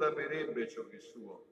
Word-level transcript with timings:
mondo 0.00 0.06
amerebbe 0.06 0.66
ciò 0.66 0.86
che 0.88 0.96
è 0.96 1.00
suo. 1.00 1.44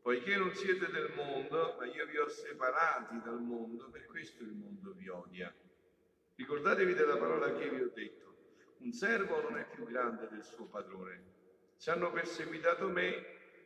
Poiché 0.00 0.36
non 0.36 0.54
siete 0.54 0.88
del 0.92 1.12
mondo, 1.16 1.74
ma 1.76 1.86
io 1.86 2.06
vi 2.06 2.16
ho 2.16 2.28
separati 2.28 3.20
dal 3.24 3.42
mondo, 3.42 3.88
per 3.90 4.06
questo 4.06 4.44
il 4.44 4.52
mondo 4.52 4.92
vi 4.92 5.08
odia. 5.08 5.52
Ricordatevi 6.36 6.94
della 6.94 7.16
parola 7.16 7.52
che 7.52 7.68
vi 7.68 7.82
ho 7.82 7.90
detto. 7.92 8.34
Un 8.78 8.92
servo 8.92 9.40
non 9.40 9.58
è 9.58 9.66
più 9.68 9.84
grande 9.84 10.28
del 10.28 10.44
suo 10.44 10.66
padrone. 10.66 11.34
Se 11.74 11.90
hanno 11.90 12.12
perseguitato 12.12 12.88
me, 12.88 13.24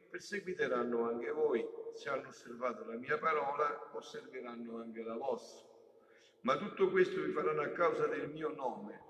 perseguiteranno 0.08 1.06
anche 1.06 1.30
voi. 1.30 1.62
Se 1.94 2.08
hanno 2.08 2.28
osservato 2.28 2.86
la 2.86 2.96
mia 2.96 3.18
parola, 3.18 3.90
osserveranno 3.92 4.78
anche 4.78 5.02
la 5.02 5.16
vostra. 5.16 5.68
Ma 6.42 6.56
tutto 6.56 6.88
questo 6.88 7.20
vi 7.20 7.32
faranno 7.32 7.60
a 7.60 7.68
causa 7.68 8.06
del 8.06 8.30
mio 8.30 8.48
nome, 8.54 9.02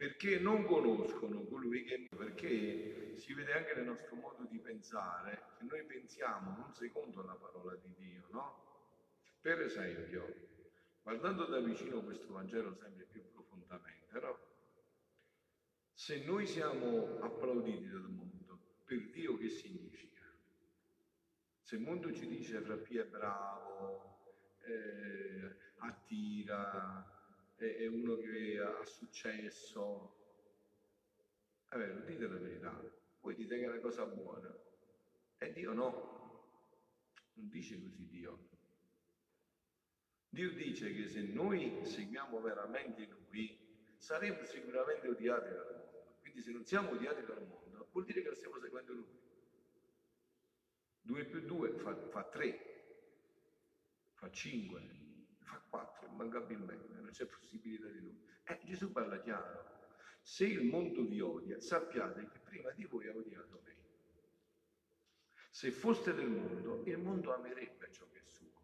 perché 0.00 0.38
non 0.38 0.64
conoscono 0.64 1.42
colui 1.42 1.84
che 1.84 2.08
perché 2.16 3.18
si 3.18 3.34
vede 3.34 3.52
anche 3.52 3.74
nel 3.74 3.84
nostro 3.84 4.16
modo 4.16 4.46
di 4.48 4.58
pensare 4.58 5.42
che 5.58 5.64
noi 5.64 5.84
pensiamo 5.84 6.56
non 6.56 6.72
secondo 6.72 7.22
la 7.22 7.34
parola 7.34 7.74
di 7.74 7.92
Dio, 7.98 8.24
no? 8.30 8.86
Per 9.42 9.60
esempio, 9.60 10.48
guardando 11.02 11.44
da 11.44 11.60
vicino 11.60 12.02
questo 12.02 12.32
Vangelo 12.32 12.72
sempre 12.72 13.04
più 13.12 13.30
profondamente, 13.30 14.18
no? 14.20 14.38
Se 15.92 16.24
noi 16.24 16.46
siamo 16.46 17.18
applauditi 17.20 17.90
dal 17.90 18.08
mondo, 18.08 18.58
per 18.86 19.10
Dio 19.10 19.36
che 19.36 19.50
significa? 19.50 20.24
Se 21.60 21.74
il 21.74 21.82
mondo 21.82 22.10
ci 22.10 22.26
dice 22.26 22.62
Frappì 22.62 22.96
è 22.96 23.04
bravo, 23.04 24.16
eh, 24.62 25.56
attira, 25.76 27.19
è 27.60 27.86
uno 27.86 28.16
che 28.16 28.58
ha 28.58 28.84
successo. 28.84 30.16
È 31.68 31.76
dite 32.06 32.26
la 32.26 32.38
verità. 32.38 32.82
Voi 33.20 33.34
dite 33.34 33.58
che 33.58 33.64
è 33.64 33.68
una 33.68 33.80
cosa 33.80 34.06
buona. 34.06 34.52
E 35.38 35.52
Dio 35.52 35.72
no. 35.72 36.18
Non 37.34 37.48
dice 37.48 37.80
così 37.80 38.06
Dio. 38.08 38.48
Dio 40.28 40.52
dice 40.54 40.92
che 40.94 41.06
se 41.06 41.22
noi 41.22 41.84
seguiamo 41.84 42.40
veramente 42.40 43.06
Lui, 43.06 43.58
saremo 43.96 44.44
sicuramente 44.44 45.08
odiati 45.08 45.48
dal 45.48 45.76
mondo. 45.76 46.16
Quindi 46.20 46.40
se 46.40 46.52
non 46.52 46.64
siamo 46.64 46.90
odiati 46.90 47.24
dal 47.24 47.46
mondo, 47.46 47.88
vuol 47.92 48.04
dire 48.04 48.22
che 48.22 48.28
lo 48.28 48.34
stiamo 48.34 48.58
seguendo 48.58 48.92
Lui. 48.92 49.18
2 51.02 51.24
più 51.24 51.40
2 51.40 51.72
fa, 51.72 51.96
fa 52.08 52.24
3, 52.24 52.92
fa 54.12 54.30
5, 54.30 55.09
fa 55.70 55.78
4 55.78 56.08
immancabilmente, 56.08 56.92
non 56.94 57.10
c'è 57.10 57.26
possibilità 57.26 57.88
di 57.88 58.00
nulla. 58.00 58.18
Eh, 58.44 58.60
Gesù 58.64 58.90
parla 58.92 59.20
chiaro. 59.20 59.78
Se 60.20 60.44
il 60.44 60.64
mondo 60.64 61.06
vi 61.06 61.20
odia, 61.20 61.60
sappiate 61.60 62.28
che 62.28 62.38
prima 62.40 62.70
di 62.72 62.84
voi 62.84 63.08
ha 63.08 63.14
odiato 63.14 63.62
me. 63.64 63.76
Se 65.50 65.70
foste 65.70 66.12
del 66.12 66.28
mondo, 66.28 66.82
il 66.84 66.98
mondo 66.98 67.34
amerebbe 67.34 67.90
ciò 67.90 68.06
che 68.10 68.18
è 68.18 68.22
suo. 68.24 68.62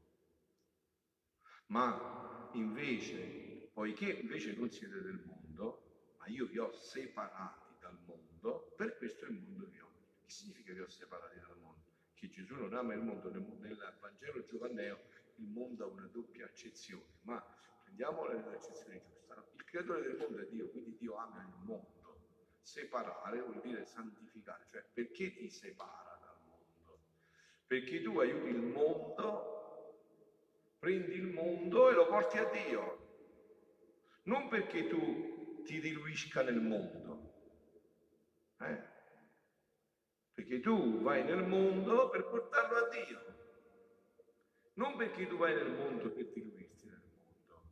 Ma 1.67 2.51
invece, 2.53 3.71
poiché 3.73 4.11
invece 4.13 4.55
non 4.55 4.71
siete 4.71 5.01
del 5.01 5.23
mondo, 5.25 6.15
ma 6.19 6.27
io 6.27 6.47
vi 6.47 6.59
ho 6.59 6.73
separati 6.73 7.77
dal 7.81 7.99
mondo, 8.05 8.73
per 8.77 8.97
questo 8.99 9.25
il 9.27 9.33
mondo 9.33 9.67
vi 9.67 9.79
odia. 9.79 10.07
Che 10.21 10.31
significa 10.31 10.73
vi 10.73 10.81
ho 10.81 10.89
separati 10.89 11.39
dal 11.39 11.59
mondo? 11.59 11.85
Che 12.15 12.29
Gesù 12.29 12.55
non 12.55 12.75
ama 12.75 12.95
il 12.95 13.03
mondo, 13.03 13.31
nel 13.31 13.97
Vangelo 14.01 14.45
Giovanneo 14.45 15.01
il 15.39 15.49
mondo 15.49 15.85
ha 15.85 15.89
una 15.89 16.09
doppia 16.13 16.47
accezione, 16.47 17.05
ma 17.23 17.45
prendiamola 17.85 18.35
nell'accezione 18.35 19.03
giusta. 19.05 19.45
Il 19.55 19.65
creatore 19.65 20.03
del 20.03 20.17
mondo 20.17 20.41
è 20.41 20.47
Dio, 20.47 20.69
quindi 20.71 20.97
Dio 20.99 21.17
ama 21.17 21.43
il 21.43 21.65
mondo. 21.65 21.95
Separare 22.63 23.41
vuol 23.41 23.61
dire 23.61 23.85
santificare, 23.85 24.67
cioè 24.71 24.85
perché 24.93 25.35
ti 25.35 25.49
separa 25.49 26.19
dal 26.21 26.39
mondo? 26.45 27.01
Perché 27.67 28.03
tu 28.03 28.19
aiuti 28.19 28.49
il 28.49 28.63
mondo, 28.63 30.03
prendi 30.79 31.15
il 31.15 31.29
mondo 31.29 31.91
e 31.91 31.95
lo 31.95 32.07
porti 32.07 32.39
a 32.39 32.45
Dio. 32.45 33.05
Non 34.25 34.49
perché 34.49 34.89
tu 34.89 35.63
ti 35.63 35.81
diluisca 35.81 36.43
nel 36.43 36.61
mondo, 36.61 37.35
eh? 38.61 38.95
perché 40.35 40.61
tu 40.61 41.01
vai 41.03 41.25
nel 41.25 41.45
mondo 41.45 42.09
per 42.09 42.25
portarlo 42.25 42.77
a 42.77 42.89
Dio 42.89 43.26
non 44.77 44.97
perché 44.97 45.27
tu 45.27 45.37
vai 45.37 45.55
nel 45.55 45.73
mondo 45.73 46.11
per 46.11 46.27
diluirti 46.33 46.87
nel 46.87 47.01
mondo. 47.01 47.63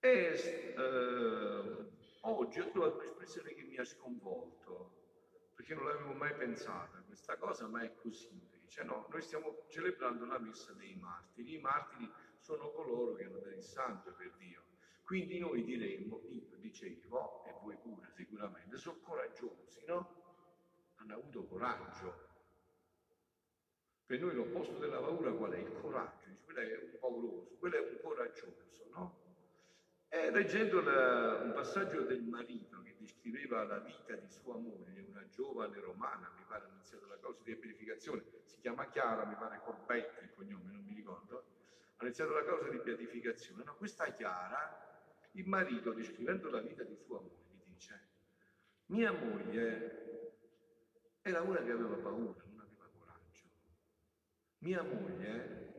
E 0.00 0.74
eh, 0.76 1.86
oggi 2.22 2.60
ho 2.60 2.70
trovato 2.70 2.98
un'espressione 2.98 3.54
che 3.54 3.62
mi 3.62 3.76
ha 3.76 3.84
sconvolto, 3.84 5.50
perché 5.54 5.74
non 5.74 5.86
l'avevo 5.86 6.12
mai 6.14 6.34
pensata 6.34 7.00
questa 7.06 7.36
cosa, 7.36 7.68
ma 7.68 7.82
è 7.82 7.94
così 7.94 8.28
invece. 8.32 8.82
No, 8.82 9.06
noi 9.08 9.22
stiamo 9.22 9.64
celebrando 9.68 10.24
la 10.26 10.38
messa 10.38 10.72
dei 10.72 10.96
martiri. 10.96 11.54
I 11.54 11.60
martiri 11.60 12.10
sono 12.40 12.70
coloro 12.72 13.14
che 13.14 13.24
hanno 13.24 13.38
dato 13.38 13.48
il 13.50 13.62
sangue 13.62 14.12
per 14.12 14.32
Dio. 14.36 14.62
Quindi 15.04 15.38
noi 15.38 15.62
diremmo, 15.62 16.22
io 16.28 16.56
dicevo, 16.56 17.44
e 17.44 17.54
voi 17.62 17.76
pure 17.76 18.10
sicuramente, 18.10 18.76
sono 18.76 18.98
coraggiosi, 18.98 19.84
no? 19.86 20.24
Hanno 20.96 21.14
avuto 21.14 21.44
coraggio 21.44 22.25
per 24.06 24.20
noi 24.20 24.34
l'opposto 24.34 24.78
della 24.78 25.00
paura 25.00 25.32
qual 25.32 25.52
è? 25.52 25.58
Il 25.58 25.80
coraggio. 25.80 26.30
Quello 26.44 26.60
è 26.60 26.78
un 26.80 26.98
pauroso, 27.00 27.56
quello 27.58 27.76
è 27.76 27.80
un 27.80 27.98
coraggioso, 28.00 28.86
no? 28.92 29.24
E 30.08 30.30
leggendo 30.30 30.80
la, 30.80 31.40
un 31.42 31.52
passaggio 31.52 32.02
del 32.02 32.22
marito 32.22 32.80
che 32.82 32.94
descriveva 32.98 33.64
la 33.64 33.78
vita 33.80 34.14
di 34.14 34.30
sua 34.30 34.56
moglie, 34.56 35.04
una 35.08 35.28
giovane 35.28 35.78
romana, 35.80 36.30
mi 36.36 36.44
pare 36.46 36.64
ha 36.64 36.68
iniziato 36.72 37.06
la 37.06 37.18
causa 37.18 37.42
di 37.42 37.54
beatificazione, 37.56 38.22
si 38.44 38.60
chiama 38.60 38.88
Chiara, 38.88 39.24
mi 39.24 39.34
pare 39.34 39.60
Corbetti 39.64 40.22
il 40.22 40.32
cognome, 40.34 40.70
non 40.70 40.84
mi 40.84 40.94
ricordo, 40.94 41.44
ha 41.96 42.04
iniziato 42.04 42.32
la 42.32 42.44
causa 42.44 42.68
di 42.68 42.78
beatificazione. 42.78 43.64
No, 43.64 43.74
questa 43.74 44.04
Chiara, 44.12 45.10
il 45.32 45.48
marito 45.48 45.92
descrivendo 45.92 46.48
la 46.48 46.60
vita 46.60 46.84
di 46.84 46.96
sua 46.96 47.20
moglie, 47.20 47.64
dice, 47.64 48.08
mia 48.86 49.10
moglie 49.10 50.04
era 51.22 51.40
una 51.40 51.60
che 51.60 51.72
aveva 51.72 51.96
paura, 51.96 52.44
mia 54.58 54.82
moglie 54.82 55.74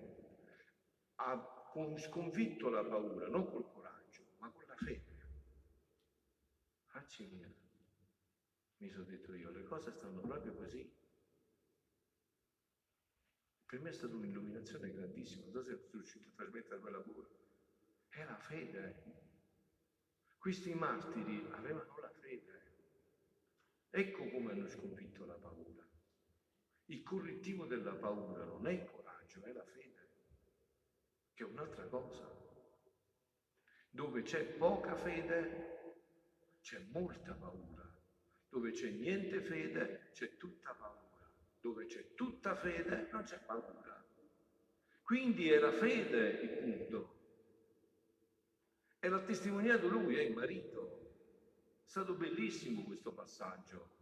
ha 1.15 1.55
sconfitto 1.97 2.69
la 2.69 2.83
paura, 2.83 3.27
non 3.27 3.49
col 3.49 3.71
coraggio, 3.71 4.23
ma 4.39 4.49
con 4.49 4.63
la 4.67 4.75
fede. 4.75 5.05
Facci 6.87 7.27
mia, 7.27 7.53
mi 8.77 8.89
sono 8.89 9.05
detto 9.05 9.33
io, 9.35 9.51
le 9.51 9.63
cose 9.63 9.91
stanno 9.91 10.21
proprio 10.21 10.53
così. 10.55 10.91
Per 13.65 13.79
me 13.81 13.89
è 13.89 13.93
stata 13.93 14.15
un'illuminazione 14.15 14.91
grandissima, 14.91 15.43
non 15.43 15.51
so 15.51 15.61
se 15.63 15.75
sono 15.77 15.91
riuscito 15.91 16.29
a 16.29 16.33
trasmettere 16.35 16.79
quella 16.79 16.99
pure. 16.99 17.27
È 18.09 18.23
la 18.23 18.37
fede. 18.37 19.03
Questi 20.37 20.73
martiri 20.73 21.45
avevano 21.51 21.99
la 21.99 22.09
fede. 22.09 22.61
Ecco 23.89 24.29
come 24.29 24.51
hanno 24.51 24.67
sconfitto 24.67 25.25
la 25.25 25.33
paura. 25.33 25.86
Il 26.89 27.03
correttivo 27.03 27.65
della 27.65 27.95
paura 27.95 28.45
non 28.45 28.65
è 28.65 28.71
il 28.71 28.85
coraggio, 28.85 29.43
è 29.43 29.51
la 29.51 29.63
fede, 29.65 30.07
che 31.33 31.43
è 31.43 31.45
un'altra 31.45 31.85
cosa. 31.87 32.33
Dove 33.89 34.21
c'è 34.21 34.45
poca 34.45 34.95
fede, 34.95 35.95
c'è 36.61 36.79
molta 36.89 37.33
paura. 37.33 37.93
Dove 38.47 38.71
c'è 38.71 38.89
niente 38.89 39.41
fede, 39.41 40.11
c'è 40.13 40.37
tutta 40.37 40.73
paura. 40.75 41.29
Dove 41.59 41.87
c'è 41.87 42.13
tutta 42.13 42.55
fede, 42.55 43.09
non 43.11 43.23
c'è 43.23 43.39
paura. 43.39 44.05
Quindi 45.01 45.49
è 45.49 45.59
la 45.59 45.73
fede 45.73 46.29
il 46.41 46.49
punto. 46.57 47.15
E 48.99 49.09
l'ha 49.09 49.23
testimoniato 49.23 49.87
lui, 49.87 50.15
è 50.15 50.21
il 50.21 50.33
marito. 50.33 51.81
È 51.83 51.89
stato 51.89 52.13
bellissimo 52.15 52.83
questo 52.83 53.11
passaggio. 53.11 53.96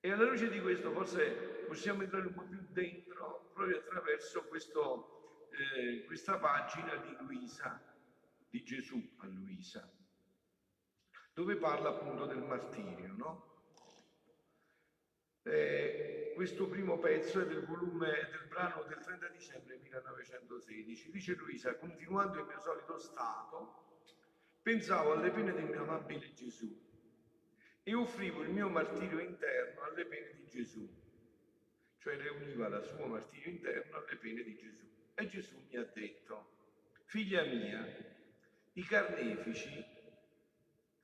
E 0.00 0.12
alla 0.12 0.28
luce 0.28 0.48
di 0.48 0.60
questo 0.60 0.92
forse 0.92 1.64
possiamo 1.66 2.02
entrare 2.02 2.26
un 2.26 2.34
po' 2.34 2.44
più 2.44 2.64
dentro 2.70 3.50
proprio 3.52 3.78
attraverso 3.78 4.44
questo, 4.44 5.48
eh, 5.50 6.04
questa 6.04 6.38
pagina 6.38 6.94
di 6.96 7.16
Luisa, 7.18 7.82
di 8.48 8.62
Gesù 8.62 9.16
a 9.18 9.26
Luisa, 9.26 9.92
dove 11.34 11.56
parla 11.56 11.88
appunto 11.88 12.26
del 12.26 12.42
martirio, 12.42 13.12
no? 13.16 13.46
Eh, 15.42 16.32
questo 16.36 16.68
primo 16.68 16.98
pezzo 16.98 17.40
è 17.40 17.46
del 17.46 17.64
volume 17.66 18.28
del 18.30 18.46
brano 18.48 18.84
del 18.84 18.98
30 18.98 19.28
dicembre 19.30 19.78
1916. 19.78 21.10
Dice 21.10 21.34
Luisa, 21.34 21.74
continuando 21.76 22.38
il 22.38 22.46
mio 22.46 22.60
solito 22.60 22.98
stato, 22.98 24.02
pensavo 24.62 25.14
alle 25.14 25.30
pene 25.30 25.52
del 25.52 25.64
mio 25.64 25.82
amabile 25.82 26.32
Gesù 26.34 26.86
e 27.88 27.94
offrivo 27.94 28.42
il 28.42 28.50
mio 28.50 28.68
martirio 28.68 29.18
interno 29.18 29.84
alle 29.84 30.04
pene 30.04 30.34
di 30.34 30.46
Gesù, 30.46 30.86
cioè 31.96 32.16
le 32.16 32.28
univa 32.28 32.68
la 32.68 32.82
sua 32.82 33.06
martirio 33.06 33.50
interno 33.50 33.96
alle 33.96 34.16
pene 34.16 34.42
di 34.42 34.56
Gesù. 34.56 34.86
E 35.14 35.26
Gesù 35.26 35.56
mi 35.70 35.76
ha 35.78 35.84
detto, 35.94 36.50
figlia 37.06 37.44
mia, 37.44 37.82
i 38.74 38.82
carnefici, 38.82 39.82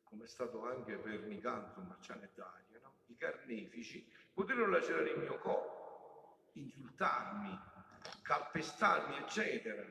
come 0.02 0.24
è 0.24 0.28
stato 0.28 0.62
anche 0.66 0.98
per 0.98 1.20
Nicandro 1.20 1.80
Marcianettario, 1.80 2.78
no? 2.82 2.96
i 3.06 3.16
carnefici 3.16 4.06
poterono 4.34 4.72
lacerare 4.72 5.08
il 5.08 5.20
mio 5.20 5.38
corpo, 5.38 6.50
insultarmi, 6.52 7.58
calpestarmi, 8.20 9.16
eccetera, 9.16 9.90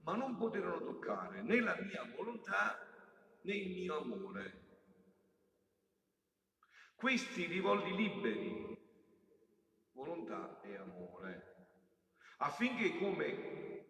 ma 0.00 0.16
non 0.16 0.36
poterono 0.36 0.82
toccare 0.82 1.40
né 1.42 1.60
la 1.60 1.76
mia 1.80 2.02
volontà 2.16 2.84
né 3.42 3.54
il 3.54 3.70
mio 3.70 4.00
amore. 4.00 4.59
Questi 7.00 7.48
li 7.48 7.60
volli 7.60 7.96
liberi, 7.96 8.76
volontà 9.92 10.60
e 10.60 10.76
amore, 10.76 11.54
affinché 12.36 12.98
come 12.98 13.86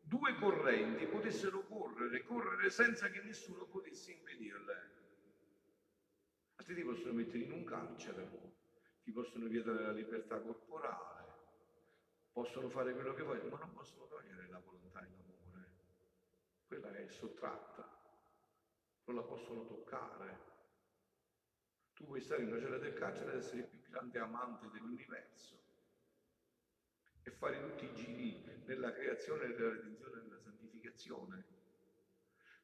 due 0.00 0.36
correnti 0.36 1.06
potessero 1.06 1.66
correre, 1.66 2.22
correre 2.22 2.70
senza 2.70 3.08
che 3.08 3.20
nessuno 3.20 3.66
potesse 3.66 4.12
impedirle. 4.12 4.90
Altri 6.54 6.76
ti 6.76 6.84
possono 6.84 7.14
mettere 7.14 7.42
in 7.42 7.50
un 7.50 7.64
carcere, 7.64 8.30
ti 9.02 9.10
possono 9.10 9.48
vietare 9.48 9.82
la 9.82 9.90
libertà 9.90 10.40
corporale, 10.40 11.34
possono 12.30 12.68
fare 12.68 12.94
quello 12.94 13.12
che 13.12 13.24
vogliono, 13.24 13.48
ma 13.48 13.58
non 13.58 13.72
possono 13.72 14.06
togliere 14.06 14.46
la 14.48 14.60
volontà 14.60 15.00
e 15.00 15.08
l'amore. 15.10 15.70
Quella 16.68 16.94
è 16.94 17.08
sottratta, 17.08 17.90
non 19.06 19.16
la 19.16 19.22
possono 19.22 19.66
toccare. 19.66 20.51
Tu 22.02 22.08
puoi 22.08 22.20
stare 22.20 22.42
in 22.42 22.48
una 22.48 22.58
cella 22.58 22.78
del 22.78 22.94
carcere 22.94 23.30
ed 23.30 23.38
essere 23.38 23.58
il 23.60 23.66
più 23.68 23.78
grande 23.88 24.18
amante 24.18 24.68
dell'universo 24.72 25.56
e 27.22 27.30
fare 27.30 27.60
tutti 27.60 27.84
i 27.84 27.94
giri 27.94 28.44
nella 28.64 28.92
creazione, 28.92 29.46
nella 29.46 29.70
redenzione 29.70 30.22
nella 30.22 30.40
santificazione. 30.40 31.44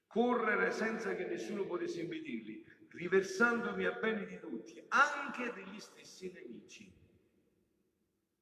Correre 0.09 0.73
senza 0.73 1.15
che 1.15 1.25
nessuno 1.27 1.67
potesse 1.67 2.01
impedirli, 2.01 2.67
riversandomi 2.89 3.85
a 3.85 3.93
bene 3.93 4.27
di 4.27 4.41
tutti, 4.41 4.85
anche 4.89 5.53
degli 5.53 5.79
stessi 5.79 6.33
nemici. 6.33 6.93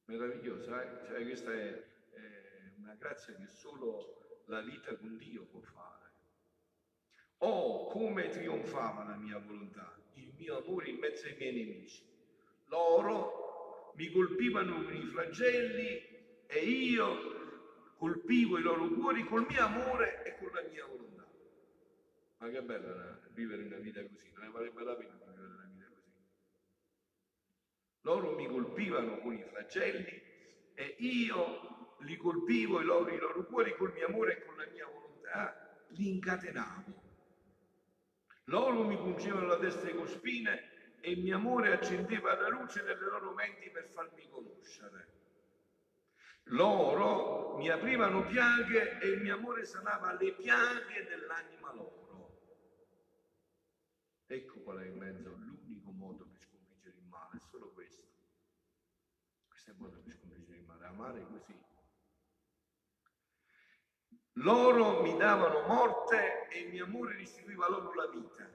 Meravigliosa, 0.05 0.81
eh? 0.81 1.05
Cioè, 1.05 1.23
questa 1.23 1.53
è, 1.53 1.85
è 2.09 2.71
una 2.77 2.95
grazia 2.95 3.35
che 3.35 3.45
solo 3.45 4.41
la 4.45 4.61
vita 4.61 4.95
con 4.95 5.15
Dio 5.17 5.43
può 5.43 5.59
fare. 5.59 6.09
Oh, 7.37 7.85
come 7.85 8.29
trionfava 8.29 9.03
la 9.03 9.15
mia 9.15 9.37
volontà, 9.37 10.05
il 10.17 10.33
mio 10.37 10.57
amore 10.57 10.89
in 10.89 10.97
mezzo 10.97 11.25
ai 11.25 11.35
miei 11.37 11.53
nemici. 11.53 12.03
Loro 12.65 13.93
mi 13.95 14.11
colpivano 14.11 14.83
con 14.83 14.95
i 14.95 15.05
flagelli 15.05 16.01
e 16.45 16.59
io 16.59 17.37
colpivo 17.97 18.57
i 18.57 18.61
loro 18.61 18.87
cuori 18.89 19.23
col 19.25 19.45
mio 19.49 19.63
amore 19.63 20.23
e 20.23 20.37
con 20.37 20.51
la 20.53 20.61
mia 20.69 20.85
volontà. 20.85 21.25
Ma 22.37 22.49
che 22.49 22.61
bella 22.61 23.19
vivere 23.33 23.63
una 23.63 23.77
vita 23.77 24.05
così, 24.05 24.31
non 24.35 24.45
ne 24.45 24.51
varrebbe 24.51 24.83
la 24.83 24.95
pena 24.95 25.17
vivere 25.17 25.47
una 25.47 25.65
vita 25.65 25.85
così. 25.89 26.11
Loro 28.01 28.35
mi 28.35 28.47
colpivano 28.47 29.17
con 29.19 29.33
i 29.33 29.43
flagelli 29.43 30.21
e 30.73 30.95
io 30.99 31.95
li 32.01 32.15
colpivo 32.15 32.79
i 32.79 32.85
loro, 32.85 33.11
i 33.11 33.17
loro 33.17 33.45
cuori 33.45 33.75
col 33.75 33.93
mio 33.93 34.07
amore 34.07 34.37
e 34.37 34.45
con 34.45 34.55
la 34.57 34.67
mia 34.71 34.85
volontà, 34.85 35.85
li 35.89 36.09
incatenavo. 36.09 37.06
Loro 38.49 38.83
mi 38.83 38.95
pungevano 38.95 39.47
la 39.47 39.59
testa 39.59 39.93
con 39.93 40.07
spine 40.07 40.95
e 41.01 41.11
il 41.11 41.21
mio 41.21 41.35
amore 41.35 41.73
accendeva 41.73 42.39
la 42.39 42.47
luce 42.47 42.81
nelle 42.81 43.05
loro 43.05 43.33
menti 43.33 43.69
per 43.69 43.89
farmi 43.93 44.25
conoscere. 44.29 45.15
Loro 46.43 47.57
mi 47.57 47.69
aprivano 47.69 48.25
piaghe 48.25 48.99
e 48.99 49.07
il 49.09 49.21
mio 49.21 49.35
amore 49.35 49.65
sanava 49.65 50.13
le 50.13 50.33
piaghe 50.33 51.05
dell'anima 51.09 51.73
loro. 51.73 52.39
Ecco 54.27 54.59
qual 54.61 54.77
è 54.77 54.85
in 54.85 54.97
mezzo, 54.97 55.29
l'unico 55.29 55.91
modo 55.91 56.25
per 56.25 56.39
sconfiggere 56.39 56.95
il 56.95 57.07
male, 57.09 57.37
è 57.37 57.41
solo 57.51 57.71
questo. 57.73 58.07
Questo 59.45 59.71
è 59.71 59.73
il 59.73 59.79
modo 59.79 59.99
per 59.99 60.13
sconfiggere 60.13 60.57
il 60.59 60.63
male, 60.63 60.85
amare 60.85 61.25
così. 61.27 61.66
Loro 64.37 65.01
mi 65.01 65.17
davano 65.17 65.65
morte 65.67 66.47
e 66.49 66.59
il 66.59 66.69
mio 66.69 66.85
amore 66.85 67.15
restituiva 67.17 67.67
loro 67.69 67.93
la 67.93 68.07
vita. 68.07 68.49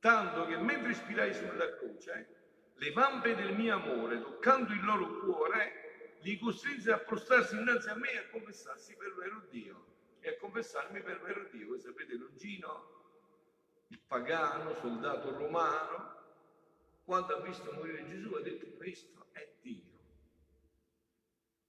Tanto 0.00 0.46
che 0.46 0.56
mentre 0.56 0.92
ispirai 0.92 1.32
sulla 1.34 1.76
croce, 1.76 2.72
le 2.74 2.90
vampe 2.92 3.34
del 3.34 3.54
mio 3.54 3.74
amore, 3.74 4.20
toccando 4.20 4.72
il 4.72 4.84
loro 4.84 5.20
cuore, 5.20 6.18
li 6.22 6.38
costrinse 6.38 6.90
a 6.90 6.98
prostrarsi 6.98 7.56
innanzi 7.56 7.90
a 7.90 7.94
me 7.94 8.10
e 8.10 8.18
a 8.18 8.28
confessarsi 8.30 8.96
per 8.96 9.14
vero 9.14 9.46
Dio. 9.50 9.86
E 10.20 10.30
a 10.30 10.36
confessarmi 10.38 11.00
per 11.02 11.20
vero 11.20 11.48
Dio. 11.50 11.68
Voi 11.68 11.80
sapete, 11.80 12.14
Longino 12.14 12.98
il 13.90 14.00
pagano, 14.06 14.74
soldato 14.76 15.36
romano, 15.36 16.18
quando 17.04 17.36
ha 17.36 17.40
visto 17.40 17.72
morire 17.72 18.06
Gesù 18.06 18.32
ha 18.34 18.40
detto 18.40 18.66
questo 18.76 19.26
è 19.32 19.48
Dio. 19.60 19.98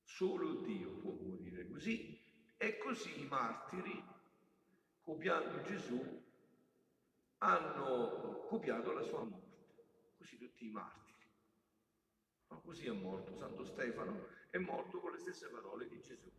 Solo 0.04 0.62
Dio 0.62 0.92
può 0.98 1.12
morire 1.13 1.68
così. 1.68 2.21
E 2.63 2.78
così 2.78 3.22
i 3.22 3.25
martiri, 3.25 4.04
copiando 5.02 5.63
Gesù, 5.63 6.24
hanno 7.40 8.46
copiato 8.48 8.92
la 8.92 9.02
sua 9.02 9.24
morte. 9.24 10.13
Così 10.19 10.38
tutti 10.38 10.68
i 10.68 10.69
martiri. 10.69 11.28
Ma 12.50 12.58
così 12.58 12.86
è 12.86 12.92
morto 12.92 13.34
Santo 13.34 13.66
Stefano, 13.66 14.28
è 14.52 14.60
morto 14.60 15.00
con 15.00 15.12
le 15.12 15.18
stesse 15.18 15.50
parole 15.50 15.88
di 15.88 16.00
Gesù. 16.02 16.30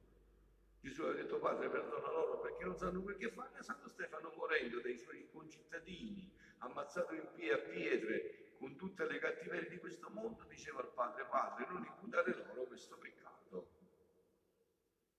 Gesù 0.78 1.02
ha 1.02 1.12
detto 1.12 1.40
Padre 1.40 1.68
perdona 1.68 2.12
loro 2.12 2.38
perché 2.38 2.66
non 2.66 2.76
sanno 2.76 3.02
quel 3.02 3.16
che 3.16 3.32
fanno 3.32 3.60
Santo 3.60 3.88
Stefano 3.88 4.32
morendo 4.36 4.80
dai 4.80 4.98
suoi 4.98 5.28
concittadini, 5.32 6.32
ammazzato 6.58 7.14
in 7.14 7.28
pie 7.34 7.52
a 7.52 7.58
pietre 7.58 8.54
con 8.58 8.76
tutte 8.76 9.06
le 9.06 9.18
cattiverie 9.18 9.68
di 9.68 9.78
questo 9.78 10.08
mondo, 10.10 10.44
diceva 10.44 10.82
al 10.82 10.92
Padre 10.92 11.24
Padre 11.24 11.66
non 11.66 11.84
imputare 11.84 12.32
loro 12.46 12.62
questo 12.62 12.96
peccato. 12.96 13.41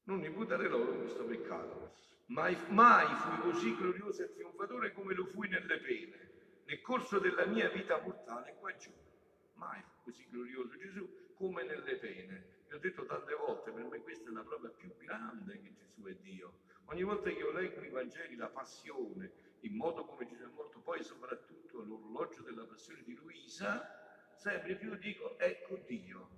Non 0.05 0.23
imputare 0.23 0.67
loro 0.67 0.97
questo 0.97 1.23
peccato. 1.23 1.95
Mai, 2.27 2.57
mai 2.69 3.07
fui 3.15 3.51
così 3.51 3.75
glorioso 3.75 4.23
e 4.23 4.33
trionfatore 4.33 4.91
come 4.91 5.13
lo 5.13 5.25
fui 5.25 5.47
nelle 5.47 5.79
pene, 5.79 6.31
nel 6.65 6.81
corso 6.81 7.19
della 7.19 7.45
mia 7.45 7.69
vita 7.69 8.01
mortale 8.01 8.55
qua 8.59 8.75
giù. 8.75 8.91
Mai 9.53 9.81
fu 9.81 10.03
così 10.03 10.27
glorioso 10.29 10.77
Gesù 10.77 11.33
come 11.35 11.63
nelle 11.63 11.95
pene 11.97 12.53
vi 12.73 12.79
ho 12.79 12.79
detto 12.79 13.05
tante 13.05 13.35
volte, 13.35 13.71
per 13.71 13.83
me 13.83 14.01
questa 14.01 14.31
è 14.31 14.33
la 14.33 14.41
prova 14.41 14.67
più 14.69 14.91
grande 14.97 15.61
che 15.61 15.75
Gesù 15.75 16.03
è 16.05 16.15
Dio. 16.15 16.61
Ogni 16.85 17.03
volta 17.03 17.29
che 17.29 17.37
io 17.37 17.51
leggo 17.51 17.81
i 17.81 17.89
Vangeli, 17.89 18.35
la 18.35 18.49
passione, 18.49 19.31
il 19.59 19.73
modo 19.73 20.05
come 20.05 20.25
Gesù 20.25 20.43
è 20.43 20.47
morto, 20.47 20.79
poi 20.79 21.03
soprattutto 21.03 21.83
l'orologio 21.83 22.41
della 22.41 22.65
passione 22.65 23.03
di 23.03 23.13
Luisa, 23.13 24.33
sempre 24.35 24.75
più 24.75 24.95
dico, 24.95 25.37
ecco 25.37 25.77
Dio. 25.85 26.29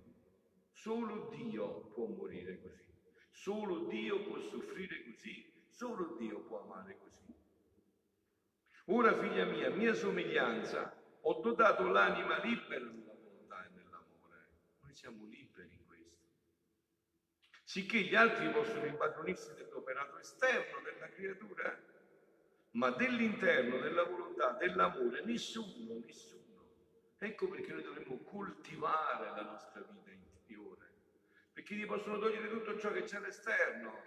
Solo 0.73 1.29
Dio 1.29 1.87
può 1.93 2.05
morire 2.07 2.59
così. 2.61 2.94
Solo 3.35 3.85
Dio 3.87 4.23
può 4.23 4.39
soffrire 4.39 5.03
così. 5.03 5.45
Solo 5.69 6.15
Dio 6.17 6.39
può 6.39 6.63
amare 6.63 6.97
così. 6.97 7.33
Ora, 8.85 9.13
figlia 9.17 9.45
mia, 9.45 9.69
mia 9.69 9.93
somiglianza, 9.93 10.95
ho 11.21 11.41
dotato 11.41 11.87
l'anima 11.87 12.37
libera 12.43 12.85
nella 12.85 13.13
volontà 13.13 13.65
e 13.65 13.69
nell'amore. 13.75 14.47
Noi 14.81 14.93
siamo 14.93 15.25
liberi 15.25 15.45
sicché 17.75 18.03
gli 18.03 18.15
altri 18.15 18.49
possono 18.51 18.85
impadronirsi 18.85 19.53
dell'operato 19.55 20.17
esterno 20.17 20.79
della 20.81 21.09
creatura, 21.09 21.77
ma 22.71 22.91
dell'interno, 22.91 23.79
della 23.79 24.03
volontà, 24.03 24.51
dell'amore, 24.51 25.25
nessuno, 25.25 25.99
nessuno. 26.05 26.43
Ecco 27.17 27.49
perché 27.49 27.73
noi 27.73 27.83
dovremmo 27.83 28.23
coltivare 28.23 29.25
la 29.31 29.41
nostra 29.41 29.81
vita 29.81 30.04
perché 31.65 31.81
ti 31.81 31.85
possono 31.87 32.19
togliere 32.19 32.47
tutto 32.47 32.77
ciò 32.77 32.91
che 32.91 33.01
c'è 33.01 33.17
all'esterno. 33.17 34.03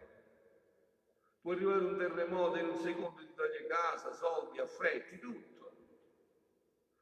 Può 1.41 1.53
arrivare 1.53 1.85
un 1.85 1.99
terremoto 1.99 2.57
in 2.57 2.69
un 2.69 2.77
secondo 2.77 3.21
ti 3.21 3.35
toglie 3.35 3.67
casa, 3.67 4.13
soldi, 4.13 4.61
affetti, 4.61 5.19
tutto. 5.19 5.73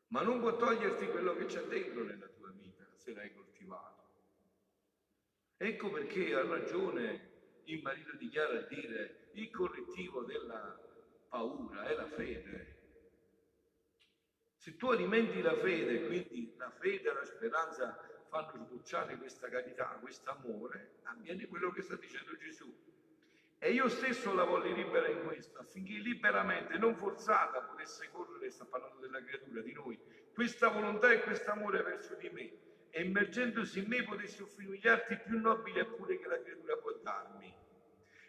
Ma 0.09 0.23
non 0.23 0.41
può 0.41 0.57
toglierti 0.57 1.09
quello 1.09 1.37
che 1.37 1.45
c'è 1.45 1.61
dentro 1.65 2.05
nella 2.05 2.29
tua 2.29 2.51
vita, 2.53 2.87
se 2.95 3.13
l'hai 3.13 3.35
coltivato. 3.35 4.05
Ecco 5.59 5.91
perché 5.91 6.35
ha 6.35 6.47
ragione 6.47 7.35
il 7.65 7.83
marito 7.83 8.17
dichiara 8.17 8.59
a 8.59 8.63
dire 8.63 9.29
il 9.33 9.51
correttivo 9.51 10.23
della 10.23 10.81
paura 11.29 11.85
è 11.85 11.95
la 11.95 12.07
fede. 12.07 12.75
Se 14.55 14.75
tu 14.77 14.89
alimenti 14.89 15.43
la 15.43 15.57
fede, 15.57 16.07
quindi 16.07 16.55
la 16.57 16.71
fede 16.71 17.13
la 17.13 17.25
speranza 17.25 18.16
fanno 18.45 18.65
sbocciare 18.65 19.17
questa 19.17 19.49
carità, 19.49 19.99
questo 20.01 20.31
amore, 20.31 20.99
avviene 21.05 21.47
quello 21.47 21.71
che 21.71 21.83
sta 21.83 21.97
dicendo 21.97 22.37
Gesù. 22.37 22.71
E 23.59 23.73
io 23.73 23.89
stesso 23.89 24.35
la 24.35 24.45
voglio 24.45 24.75
libera 24.75 25.09
in 25.09 25.25
questo, 25.25 25.59
affinché 25.61 25.95
liberamente, 25.95 26.77
non 26.77 26.95
forzata, 26.97 27.63
potesse 27.63 28.11
correre, 28.11 28.51
sta 28.51 28.67
parlando 28.67 29.01
della 29.01 29.23
creatura, 29.25 29.63
di 29.63 29.73
noi, 29.73 29.99
questa 30.35 30.69
volontà 30.69 31.11
e 31.11 31.23
questo 31.23 31.51
amore 31.51 31.83
verso 31.83 32.15
di 32.17 32.29
me 32.29 32.53
e 32.91 33.03
immergendosi 33.03 33.79
in 33.79 33.87
me 33.89 34.05
potessi 34.05 34.43
offrirmi 34.43 34.79
gli 34.79 34.89
arti 34.89 35.19
più 35.19 35.39
nobili 35.39 35.79
e 35.79 35.87
pure 35.87 36.19
che 36.19 36.29
la 36.29 36.41
creatura 36.41 36.77
può 36.77 36.93
darmi. 37.03 37.55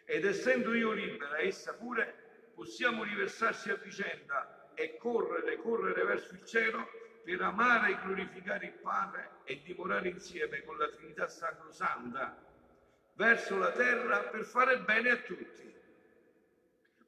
Ed 0.04 0.24
essendo 0.24 0.72
io 0.72 0.92
libera, 0.92 1.38
essa 1.38 1.74
pure, 1.74 2.52
possiamo 2.54 3.02
riversarsi 3.02 3.70
a 3.70 3.76
vicenda 3.76 4.72
e 4.74 4.96
correre, 4.96 5.56
correre 5.58 6.04
verso 6.04 6.32
il 6.34 6.44
cielo 6.44 6.97
per 7.28 7.42
amare 7.42 7.90
e 7.90 7.98
glorificare 8.06 8.64
il 8.64 8.78
Padre 8.80 9.40
e 9.44 9.60
dimorare 9.62 10.08
insieme 10.08 10.64
con 10.64 10.78
la 10.78 10.88
Trinità 10.88 11.28
Sacrosanta 11.28 12.42
verso 13.16 13.58
la 13.58 13.70
terra 13.72 14.30
per 14.30 14.46
fare 14.46 14.80
bene 14.80 15.10
a 15.10 15.16
tutti, 15.18 15.70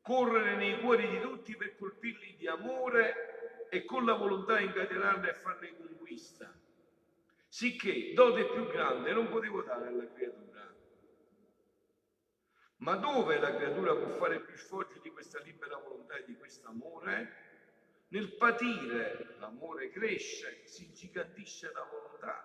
correre 0.02 0.56
nei 0.56 0.78
cuori 0.82 1.08
di 1.08 1.20
tutti 1.22 1.56
per 1.56 1.74
colpirli 1.78 2.36
di 2.36 2.46
amore 2.46 3.68
e 3.70 3.86
con 3.86 4.04
la 4.04 4.12
volontà 4.12 4.60
incatenarli 4.60 5.26
e 5.26 5.32
farne 5.32 5.74
conquista. 5.74 6.54
Sicché 7.48 8.12
dote 8.12 8.44
più 8.44 8.66
grande 8.66 9.14
non 9.14 9.26
potevo 9.30 9.62
dare 9.62 9.88
alla 9.88 10.06
creatura. 10.12 10.70
Ma 12.76 12.94
dove 12.96 13.38
la 13.38 13.56
creatura 13.56 13.96
può 13.96 14.10
fare 14.18 14.40
più 14.40 14.54
sfoggio 14.58 14.98
di 15.00 15.08
questa 15.08 15.40
libera 15.40 15.78
volontà 15.78 16.16
e 16.16 16.24
di 16.26 16.36
questo 16.36 16.68
amore? 16.68 17.49
Nel 18.10 18.36
patire 18.36 19.36
l'amore 19.38 19.90
cresce, 19.90 20.62
si 20.64 20.84
ingigantisce 20.84 21.70
la 21.72 21.84
volontà. 21.84 22.44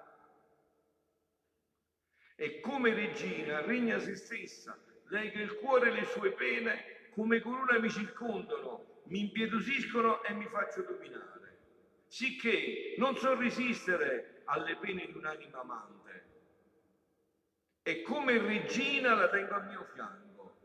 E 2.36 2.60
come 2.60 2.94
regina 2.94 3.62
regna 3.62 3.98
se 3.98 4.16
stessa, 4.16 4.78
lei 5.08 5.32
che 5.32 5.42
il 5.42 5.56
cuore 5.56 5.90
e 5.90 5.92
le 5.94 6.06
sue 6.06 6.34
pene 6.34 7.10
come 7.10 7.40
corona 7.40 7.80
mi 7.80 7.90
circondano, 7.90 9.02
mi 9.06 9.22
impietosiscono 9.22 10.24
e 10.24 10.34
mi 10.34 10.46
faccio 10.48 10.84
dominare. 10.84 11.58
Sicché 12.06 12.94
non 12.98 13.16
so 13.18 13.36
resistere 13.36 14.42
alle 14.46 14.76
pene 14.76 15.06
di 15.08 15.14
un'anima 15.14 15.62
amante. 15.62 16.34
E 17.82 18.02
come 18.04 18.38
regina 18.38 19.16
la 19.16 19.30
tengo 19.30 19.56
al 19.56 19.68
mio 19.68 19.84
fianco. 19.94 20.60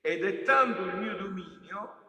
Ed 0.00 0.24
è 0.24 0.42
tanto 0.42 0.82
il 0.82 0.96
mio 0.96 1.16
dominio 1.16 2.01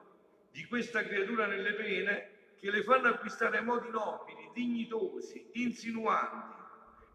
di 0.53 0.65
questa 0.65 1.03
creatura 1.03 1.47
nelle 1.47 1.73
pene 1.73 2.29
che 2.59 2.69
le 2.69 2.83
fanno 2.83 3.07
acquistare 3.07 3.59
modi 3.61 3.89
nobili, 3.89 4.51
dignitosi, 4.53 5.49
insinuanti. 5.53 6.61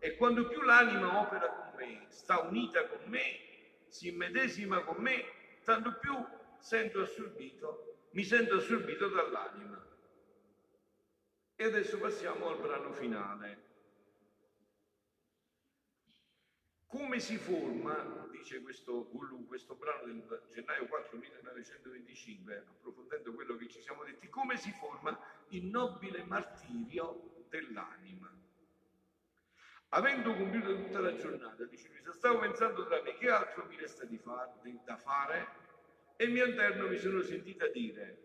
E 0.01 0.17
quando 0.17 0.49
più 0.49 0.61
l'anima 0.61 1.21
opera 1.21 1.49
con 1.49 1.73
me, 1.77 2.07
sta 2.09 2.41
unita 2.41 2.87
con 2.89 2.99
me, 3.07 3.39
si 3.87 4.09
immedesima 4.09 4.83
con 4.83 4.97
me, 5.01 5.25
tanto 5.63 5.97
più 6.01 6.13
sento 6.59 7.01
assorbito, 7.01 8.09
mi 8.11 8.25
sento 8.25 8.57
assorbito 8.57 9.09
dall'anima. 9.09 9.87
E 11.55 11.65
adesso 11.65 11.99
passiamo 11.99 12.49
al 12.49 12.61
brano 12.61 12.93
finale. 12.93 13.67
Come 16.89 17.21
si 17.21 17.37
forma, 17.37 18.27
dice 18.31 18.63
questo 18.63 19.11
questo 19.47 19.75
brano 19.75 20.07
del 20.07 20.43
gennaio 20.49 20.87
4 20.87 21.19
1925, 21.19 22.65
approfondendo 22.67 23.35
quello 23.35 23.57
che 23.57 23.69
ci 23.69 23.83
siamo 23.83 24.05
detti, 24.05 24.27
come 24.31 24.57
si 24.57 24.71
forma 24.73 25.19
il 25.49 25.67
nobile 25.67 26.25
martirio 26.25 27.45
dell'anima. 27.51 28.35
Avendo 29.91 30.35
compiuto 30.35 30.75
tutta 30.77 31.01
la 31.01 31.15
giornata, 31.15 31.63
dice 31.65 31.89
Luisa, 31.89 32.15
stavo 32.15 32.39
pensando 32.39 32.87
tra 32.87 33.03
me 33.03 33.15
che 33.17 33.29
altro 33.29 33.67
mi 33.67 33.77
resta 33.77 34.07
far, 34.17 34.81
da 34.83 34.97
fare? 34.97 35.47
E 36.17 36.27
mio 36.27 36.47
interno 36.47 36.89
mi 36.89 36.97
sono 36.97 37.21
sentita 37.21 37.69
dire, 37.69 38.17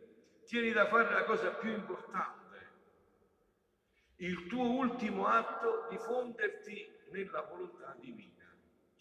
tieni 0.45 0.71
da 0.71 0.87
fare 0.87 1.13
la 1.13 1.25
cosa 1.25 1.51
più 1.51 1.69
importante, 1.69 2.71
il 4.17 4.47
tuo 4.47 4.71
ultimo 4.71 5.27
atto 5.27 5.87
di 5.89 5.97
fonderti 5.97 6.87
nella 7.11 7.41
volontà 7.41 7.93
divina 7.99 8.42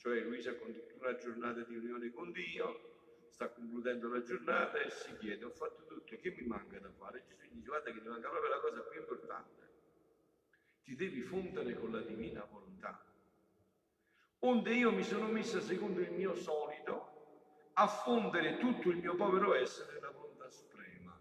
cioè 0.03 0.19
Luisa 0.23 0.51
ha 0.51 0.57
condotto 0.57 0.97
una 0.99 1.15
giornata 1.15 1.61
di 1.63 1.77
unione 1.77 2.11
con 2.11 2.33
Dio, 2.33 3.29
sta 3.29 3.49
concludendo 3.51 4.09
la 4.09 4.21
giornata 4.21 4.81
e 4.81 4.91
si 4.91 5.17
chiede, 5.19 5.45
ho 5.45 5.51
fatto 5.51 5.85
tutto, 5.87 6.17
che 6.17 6.35
mi 6.37 6.45
manca 6.45 6.77
da 6.81 6.91
fare? 6.91 7.23
Gesù 7.25 7.45
gli 7.45 7.55
dice, 7.59 7.69
guarda 7.69 7.93
che 7.93 8.01
ti 8.01 8.09
manca 8.09 8.29
proprio 8.29 8.51
la 8.51 8.59
cosa 8.59 8.81
più 8.81 8.99
importante, 8.99 9.71
ti 10.83 10.97
devi 10.97 11.23
fondere 11.23 11.75
con 11.75 11.93
la 11.93 12.01
divina 12.01 12.45
volontà. 12.51 13.01
Onde 14.41 14.75
io 14.75 14.91
mi 14.91 15.05
sono 15.05 15.29
messa 15.29 15.61
secondo 15.61 16.01
il 16.01 16.11
mio 16.11 16.35
solito 16.35 17.71
a 17.75 17.87
fondere 17.87 18.59
tutto 18.59 18.89
il 18.89 18.97
mio 18.97 19.15
povero 19.15 19.55
essere 19.55 19.93
nella 19.93 20.11
volontà 20.11 20.51
suprema. 20.51 21.17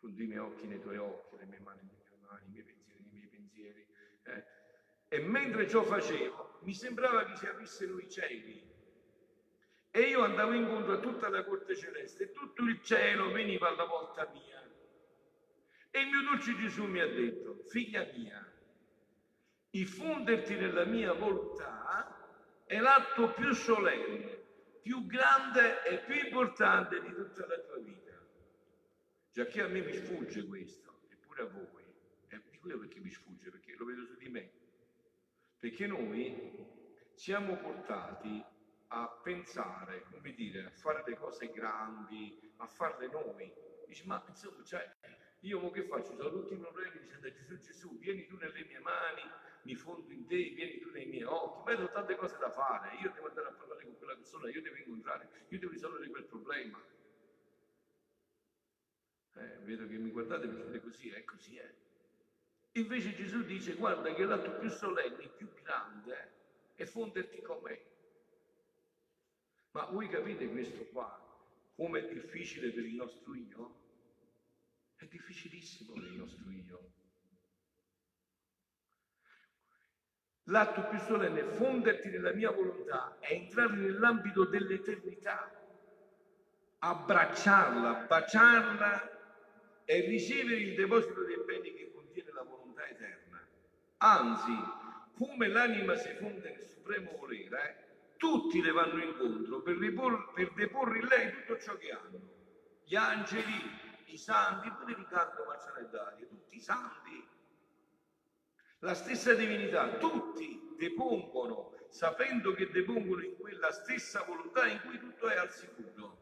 Fondi 0.00 0.24
i 0.24 0.26
miei 0.26 0.40
occhi 0.40 0.66
nei 0.66 0.80
tuoi 0.80 0.98
occhi, 0.98 1.38
le 1.38 1.46
mie 1.46 1.60
mani 1.60 1.80
nelle 1.80 2.04
mie 2.10 2.18
mani, 2.28 2.44
i 2.44 2.50
miei 2.50 2.64
pensieri 2.64 3.00
nei 3.04 3.10
miei 3.10 3.28
pensieri. 3.28 3.86
Eh? 4.24 4.44
E 5.14 5.20
mentre 5.20 5.68
ciò 5.68 5.84
facevo, 5.84 6.58
mi 6.62 6.74
sembrava 6.74 7.24
che 7.24 7.36
si 7.36 7.46
aprissero 7.46 8.00
i 8.00 8.10
cieli 8.10 8.60
e 9.92 10.00
io 10.00 10.24
andavo 10.24 10.54
incontro 10.54 10.94
a 10.94 10.98
tutta 10.98 11.28
la 11.28 11.44
corte 11.44 11.76
celeste 11.76 12.24
e 12.24 12.32
tutto 12.32 12.64
il 12.64 12.82
cielo 12.82 13.30
veniva 13.30 13.68
alla 13.68 13.84
volta 13.84 14.28
mia. 14.32 14.60
E 15.88 16.00
il 16.00 16.08
mio 16.08 16.22
dolce 16.22 16.56
Gesù 16.56 16.86
mi 16.86 16.98
ha 16.98 17.06
detto, 17.06 17.62
figlia 17.68 18.10
mia, 18.12 18.44
il 19.70 19.86
fonderti 19.86 20.56
nella 20.56 20.84
mia 20.84 21.12
volontà 21.12 22.64
è 22.66 22.80
l'atto 22.80 23.34
più 23.34 23.52
solenne, 23.52 24.42
più 24.82 25.06
grande 25.06 25.84
e 25.84 25.98
più 25.98 26.16
importante 26.16 27.00
di 27.00 27.14
tutta 27.14 27.46
la 27.46 27.60
tua 27.60 27.78
vita. 27.78 28.20
Già 29.30 29.46
che 29.46 29.62
a 29.62 29.68
me 29.68 29.80
mi 29.80 29.92
sfugge 29.92 30.44
questo, 30.44 31.02
eppure 31.08 31.42
a 31.42 31.46
voi. 31.46 31.84
E 32.26 32.42
dico 32.50 32.68
io 32.68 32.80
perché 32.80 32.98
mi 32.98 33.10
sfugge, 33.10 33.50
perché 33.50 33.76
lo 33.76 33.84
vedo 33.84 34.04
su 34.06 34.16
di 34.16 34.28
me 34.28 34.62
perché 35.64 35.86
noi 35.86 36.36
siamo 37.14 37.56
portati 37.56 38.44
a 38.88 39.08
pensare, 39.22 40.04
come 40.10 40.34
dire, 40.34 40.66
a 40.66 40.70
fare 40.70 41.02
le 41.06 41.16
cose 41.16 41.50
grandi, 41.52 42.52
a 42.58 42.66
farle 42.66 43.08
noi. 43.08 43.50
Dici, 43.86 44.06
ma 44.06 44.22
insomma, 44.28 44.62
cioè, 44.62 44.94
io 45.40 45.70
che 45.70 45.84
faccio? 45.84 46.12
Ho 46.22 46.30
tutti 46.30 46.52
i 46.52 46.58
problemi 46.58 47.00
dicendo 47.00 47.32
Gesù 47.32 47.58
Gesù, 47.60 47.98
vieni 47.98 48.26
tu 48.26 48.36
nelle 48.36 48.62
mie 48.66 48.78
mani, 48.80 49.22
mi 49.62 49.74
fondo 49.74 50.12
in 50.12 50.26
te, 50.26 50.36
vieni 50.36 50.80
tu 50.80 50.90
nei 50.90 51.06
miei 51.06 51.22
occhi, 51.22 51.62
ma 51.64 51.72
io 51.72 51.86
ho 51.86 51.92
tante 51.92 52.16
cose 52.16 52.36
da 52.36 52.50
fare, 52.50 52.96
io 52.96 53.10
devo 53.14 53.28
andare 53.28 53.48
a 53.48 53.52
parlare 53.52 53.84
con 53.84 53.96
quella 53.96 54.16
persona, 54.16 54.50
io 54.50 54.60
devo 54.60 54.76
incontrare, 54.76 55.30
io 55.48 55.58
devo 55.58 55.72
risolvere 55.72 56.10
quel 56.10 56.24
problema. 56.24 56.78
Eh, 59.36 59.58
vedo 59.62 59.86
che 59.86 59.96
mi 59.96 60.10
guardate 60.10 60.46
perché 60.46 60.80
così 60.82 61.08
è, 61.08 61.24
così 61.24 61.56
è. 61.56 61.83
Invece 62.76 63.14
Gesù 63.14 63.44
dice, 63.44 63.74
guarda 63.74 64.12
che 64.12 64.24
l'atto 64.24 64.58
più 64.58 64.68
solenne, 64.68 65.28
più 65.28 65.48
grande, 65.62 66.32
è 66.74 66.84
fonderti 66.84 67.40
con 67.40 67.60
me. 67.62 67.80
Ma 69.70 69.84
voi 69.86 70.08
capite 70.08 70.48
questo 70.48 70.84
qua, 70.86 71.20
come 71.76 72.00
è 72.00 72.12
difficile 72.12 72.70
per 72.70 72.84
il 72.84 72.94
nostro 72.94 73.34
io? 73.34 73.80
È 74.96 75.04
difficilissimo 75.06 75.92
per 75.92 76.02
il 76.02 76.16
nostro 76.16 76.50
io. 76.50 76.92
L'atto 80.48 80.88
più 80.88 80.98
solenne 80.98 81.40
è 81.40 81.44
fonderti 81.44 82.08
nella 82.10 82.32
mia 82.32 82.50
volontà, 82.50 83.16
è 83.18 83.32
entrare 83.32 83.76
nell'ambito 83.76 84.44
dell'eternità, 84.44 85.50
abbracciarla, 86.78 88.04
baciarla 88.06 89.14
e 89.84 90.00
ricevere 90.00 90.60
il 90.60 90.74
deposito 90.74 91.24
dei 91.24 91.42
beni 91.44 91.72
che 91.72 91.90
contiene 91.92 92.30
la 92.32 92.42
volontà 92.42 92.86
eterna. 92.86 93.46
Anzi, 94.06 94.52
come 95.14 95.48
l'anima 95.48 95.96
si 95.96 96.10
fonde 96.20 96.50
nel 96.50 96.68
supremo 96.68 97.16
volere, 97.16 98.12
tutti 98.18 98.60
le 98.60 98.70
vanno 98.70 99.02
incontro 99.02 99.62
per, 99.62 99.78
ripor- 99.78 100.30
per 100.34 100.52
deporre 100.52 100.98
in 100.98 101.06
lei 101.06 101.32
tutto 101.32 101.58
ciò 101.58 101.74
che 101.78 101.90
hanno. 101.90 102.20
Gli 102.84 102.96
angeli, 102.96 103.62
i 104.08 104.18
santi, 104.18 104.70
pure 104.72 104.94
Riccardo 104.94 105.44
Marcianettaria, 105.46 106.26
tutti 106.26 106.56
i 106.56 106.60
santi, 106.60 107.26
la 108.80 108.92
stessa 108.92 109.32
divinità, 109.32 109.96
tutti 109.96 110.74
depongono, 110.76 111.70
sapendo 111.88 112.52
che 112.52 112.68
depongono 112.68 113.22
in 113.22 113.38
quella 113.38 113.70
stessa 113.72 114.22
volontà 114.24 114.66
in 114.66 114.82
cui 114.82 114.98
tutto 114.98 115.28
è 115.28 115.38
al 115.38 115.50
sicuro. 115.50 116.13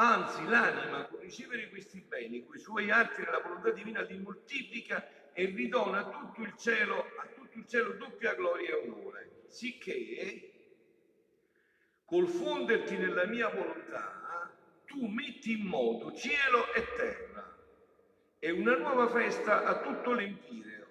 Anzi, 0.00 0.44
l'anima, 0.44 1.06
con 1.06 1.18
ricevere 1.18 1.68
questi 1.70 2.00
beni, 2.00 2.44
con 2.46 2.54
i 2.54 2.60
suoi 2.60 2.88
atti 2.88 3.20
nella 3.20 3.40
volontà 3.40 3.72
divina, 3.72 4.00
li 4.02 4.16
moltiplica 4.18 5.32
e 5.32 5.46
ridona 5.46 5.98
a 5.98 6.10
tutto 6.10 6.42
il 6.42 6.54
cielo, 6.56 7.04
a 7.16 7.26
tutto 7.34 7.58
il 7.58 7.66
cielo 7.66 7.94
doppia 7.94 8.34
gloria 8.34 8.70
e 8.70 8.88
onore. 8.88 9.30
Sicché, 9.48 10.52
col 12.04 12.28
fonderti 12.28 12.96
nella 12.96 13.26
mia 13.26 13.48
volontà, 13.48 14.54
tu 14.84 15.04
metti 15.06 15.58
in 15.58 15.66
moto 15.66 16.12
cielo 16.12 16.72
e 16.74 16.94
terra 16.94 17.58
e 18.38 18.50
una 18.52 18.76
nuova 18.76 19.08
festa 19.08 19.64
a 19.64 19.80
tutto 19.80 20.12
l'empireo. 20.12 20.86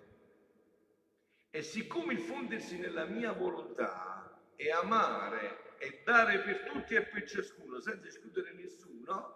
E 1.50 1.62
siccome 1.62 2.12
il 2.12 2.20
fondersi 2.20 2.78
nella 2.78 3.06
mia 3.06 3.32
volontà 3.32 4.38
è 4.58 4.70
amare 4.70 5.67
e 5.80 6.02
dare 6.04 6.40
per 6.40 6.64
tutti 6.72 6.96
e 6.96 7.04
per 7.04 7.28
ciascuno, 7.28 7.80
senza 7.80 8.08
escludere 8.08 8.54
nessuno, 8.54 9.34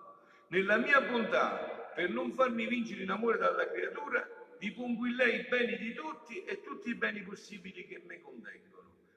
nella 0.48 0.78
mia 0.78 1.02
bontà, 1.02 1.92
per 1.96 2.10
non 2.10 2.34
farmi 2.34 2.68
vincere 2.68 3.04
in 3.04 3.10
amore 3.10 3.38
dalla 3.38 3.68
creatura, 3.70 4.28
dipongo 4.58 5.06
in 5.06 5.16
lei 5.16 5.40
i 5.40 5.48
beni 5.48 5.78
di 5.78 5.94
tutti 5.94 6.44
e 6.44 6.62
tutti 6.62 6.90
i 6.90 6.96
beni 6.96 7.22
possibili 7.24 7.86
che 7.86 8.02
me 8.06 8.22
contengono. 8.22 8.70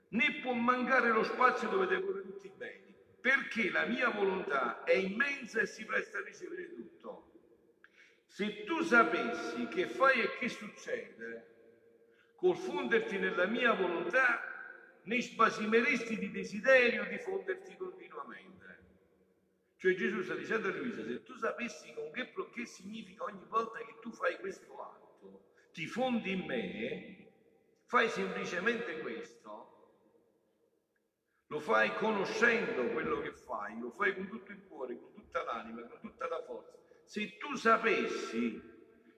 Né 0.08 0.40
può 0.42 0.52
mancare 0.52 1.10
lo 1.10 1.24
spazio 1.24 1.68
dove 1.68 1.86
deporre 1.86 2.22
tutti 2.22 2.46
i 2.46 2.52
beni, 2.56 2.94
perché 3.20 3.70
la 3.70 3.84
mia 3.86 4.10
volontà 4.10 4.84
è 4.84 4.94
immensa 4.94 5.60
e 5.60 5.66
si 5.66 5.84
presta 5.84 6.18
a 6.18 6.22
ricevere 6.22 6.72
tutto. 6.74 7.32
Se 8.26 8.64
tu 8.64 8.82
sapessi 8.82 9.66
che 9.68 9.86
fai 9.86 10.22
e 10.22 10.38
che 10.38 10.48
succede 10.48 11.52
col 12.36 12.56
fonderti 12.56 13.18
nella 13.18 13.46
mia 13.46 13.72
volontà, 13.72 14.53
ne 15.04 15.20
spasimeresti 15.20 16.18
di 16.18 16.30
desiderio 16.30 17.04
di 17.04 17.18
fonderti 17.18 17.76
continuamente. 17.76 18.52
Cioè 19.76 19.94
Gesù 19.94 20.22
sta 20.22 20.34
dicendo 20.34 20.68
a 20.68 20.72
Luisa, 20.72 21.04
se 21.04 21.22
tu 21.22 21.36
sapessi 21.36 21.92
con 21.92 22.10
che, 22.10 22.32
che 22.52 22.64
significa 22.64 23.24
ogni 23.24 23.44
volta 23.48 23.78
che 23.80 23.98
tu 24.00 24.10
fai 24.12 24.38
questo 24.38 24.80
atto, 24.80 25.44
ti 25.72 25.86
fondi 25.86 26.32
in 26.32 26.46
me, 26.46 27.32
fai 27.84 28.08
semplicemente 28.08 29.00
questo, 29.00 29.44
lo 31.48 31.60
fai 31.60 31.94
conoscendo 31.96 32.88
quello 32.92 33.20
che 33.20 33.32
fai, 33.32 33.78
lo 33.78 33.90
fai 33.90 34.14
con 34.14 34.26
tutto 34.28 34.52
il 34.52 34.62
cuore, 34.66 34.98
con 34.98 35.12
tutta 35.12 35.44
l'anima, 35.44 35.82
con 35.82 36.00
tutta 36.00 36.28
la 36.28 36.42
forza. 36.42 36.78
Se 37.04 37.36
tu 37.36 37.54
sapessi 37.54 38.72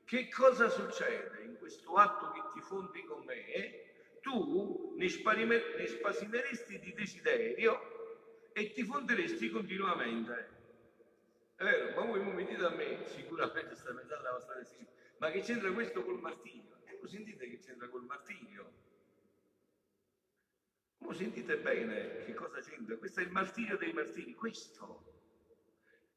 che 0.05 0.29
cosa 0.29 0.69
succede 0.69 1.45
in 1.45 1.57
questo 1.59 1.95
atto 1.95 2.33
che 2.33 2.41
ti 2.53 2.61
fondi 2.61 3.05
con 3.05 3.25
me, 3.25 3.86
tu 4.27 4.95
ne, 4.97 5.07
ne 5.07 5.87
spasimeresti 5.87 6.81
di 6.81 6.93
desiderio 6.95 8.51
e 8.53 8.73
ti 8.73 8.83
fonderesti 8.83 9.49
continuamente. 9.51 10.55
È 11.55 11.63
vero, 11.63 11.95
ma 11.95 12.07
voi 12.07 12.35
mi 12.35 12.45
dite 12.45 12.65
a 12.65 12.71
me, 12.71 13.07
sicuramente 13.07 13.77
sta 13.77 13.95
pensando 13.95 14.17
alla 14.17 14.33
vostra 14.33 14.57
decisione, 14.57 14.89
ma 15.19 15.31
che 15.31 15.43
c'entra 15.43 15.73
questo 15.73 16.03
col 16.03 16.19
martirio? 16.19 16.81
E 16.87 16.99
voi 16.99 17.09
sentite 17.09 17.49
che 17.49 17.61
c'entra 17.61 17.89
col 17.89 18.05
martirio? 18.05 18.73
Voi 20.99 21.15
sentite 21.15 21.59
bene 21.59 22.25
che 22.25 22.35
cosa 22.35 22.61
c'entra? 22.61 22.97
Questo 22.97 23.21
è 23.21 23.23
il 23.23 23.31
martirio 23.31 23.77
dei 23.77 23.93
martiri, 23.93 24.35
questo. 24.35 25.15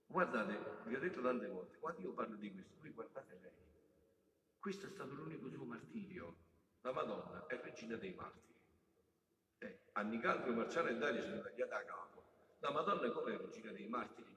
Guardate, 0.08 0.88
vi 0.88 0.96
ho 0.96 1.00
detto 1.00 1.22
tante 1.22 1.48
volte, 1.48 1.78
quando 1.78 2.02
io 2.02 2.14
parlo 2.14 2.36
di 2.36 2.52
questo, 2.52 2.76
voi 2.80 2.90
guardate 2.90 3.38
lei. 3.40 3.52
Questo 4.58 4.88
è 4.88 4.90
stato 4.90 5.14
l'unico 5.14 5.48
suo 5.50 5.64
martirio. 5.64 6.49
La 6.82 6.92
Madonna 6.92 7.46
è 7.48 7.60
regina 7.62 7.96
dei 7.96 8.14
martiri. 8.14 8.48
Eh, 9.60 9.80
a 9.94 10.02
Nicandro, 10.02 10.54
Marciano 10.54 10.90
e 10.90 10.98
Dario 10.98 11.28
l'ha 11.28 11.42
tagliata 11.42 11.78
a 11.78 11.84
capo. 11.84 12.24
La 12.60 12.72
Madonna 12.72 13.08
è 13.08 13.12
come 13.12 13.38
regina 13.38 13.72
dei 13.72 13.88
martiri 13.88 14.30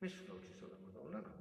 Nessuno 0.00 0.32
ha 0.32 0.36
ucciso 0.36 0.66
la 0.66 0.78
Madonna, 0.78 1.20
no. 1.20 1.34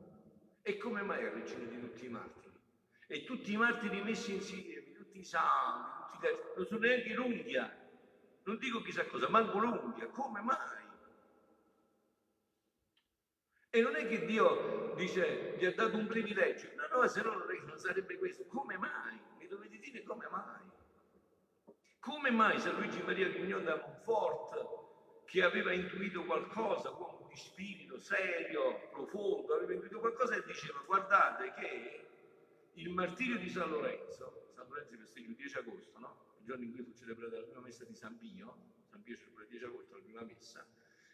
E 0.64 0.78
come 0.78 1.02
mai 1.02 1.24
è 1.24 1.32
regina 1.32 1.64
di 1.64 1.80
tutti 1.80 2.06
i 2.06 2.10
martiri? 2.10 2.60
E 3.08 3.24
tutti 3.24 3.54
i 3.54 3.58
martiri 3.58 4.02
messi 4.02 4.34
insieme, 4.34 4.92
tutti 4.92 5.20
i 5.20 5.24
santi, 5.24 6.18
tutti 6.18 6.28
i... 6.28 6.38
non 6.58 6.66
sono 6.66 6.80
neanche 6.80 7.14
l'unghia. 7.14 7.74
Non 8.44 8.58
dico 8.58 8.82
chissà 8.82 9.06
cosa, 9.06 9.30
manco 9.30 9.60
l'unghia. 9.60 10.08
Come 10.08 10.42
mai? 10.42 10.79
E 13.72 13.82
non 13.82 13.96
è 13.96 14.08
che 14.08 14.26
Dio 14.26 14.94
dice, 14.96 15.56
gli 15.58 15.66
ha 15.66 15.74
dato 15.74 15.96
un 15.96 16.08
privilegio. 16.08 16.70
No, 16.76 17.02
no, 17.02 17.08
se 17.08 17.22
no 17.22 17.36
non 17.36 17.78
sarebbe 17.78 18.18
questo. 18.18 18.46
Come 18.46 18.78
mai? 18.78 19.20
Mi 19.38 19.48
dovete 19.48 19.78
dire 19.78 20.04
come 20.04 20.28
mai? 20.30 20.62
Come 22.00 22.32
mai 22.32 22.60
San 22.60 22.76
Luigi 22.76 23.02
Maria 23.04 23.30
Grignon 23.30 23.64
da 23.64 23.76
Monfort, 23.76 25.26
che 25.26 25.44
aveva 25.44 25.72
intuito 25.72 26.24
qualcosa, 26.26 26.90
uomo 26.90 27.28
di 27.30 27.36
spirito 27.36 28.00
serio, 28.00 28.90
profondo, 28.90 29.54
aveva 29.54 29.74
intuito 29.74 30.00
qualcosa 30.00 30.36
e 30.36 30.44
diceva 30.46 30.82
guardate 30.88 31.54
che 31.54 32.08
il 32.74 32.90
martirio 32.90 33.38
di 33.38 33.50
San 33.50 33.70
Lorenzo, 33.70 34.50
San 34.56 34.68
Lorenzo 34.68 34.98
festeggia 34.98 35.30
il 35.30 35.36
10 35.36 35.58
agosto, 35.58 36.00
no? 36.00 36.18
il 36.40 36.46
giorno 36.46 36.64
in 36.64 36.72
cui 36.72 36.84
fu 36.84 36.94
celebrata 36.94 37.36
la 37.36 37.44
prima 37.44 37.60
messa 37.60 37.84
di 37.84 37.94
San 37.94 38.18
Pio, 38.18 38.56
San 38.90 39.04
Pio 39.04 39.16
celebra 39.16 39.44
il 39.44 39.50
10 39.50 39.66
agosto 39.66 39.96
la 39.96 40.02
prima 40.02 40.22
messa, 40.24 40.66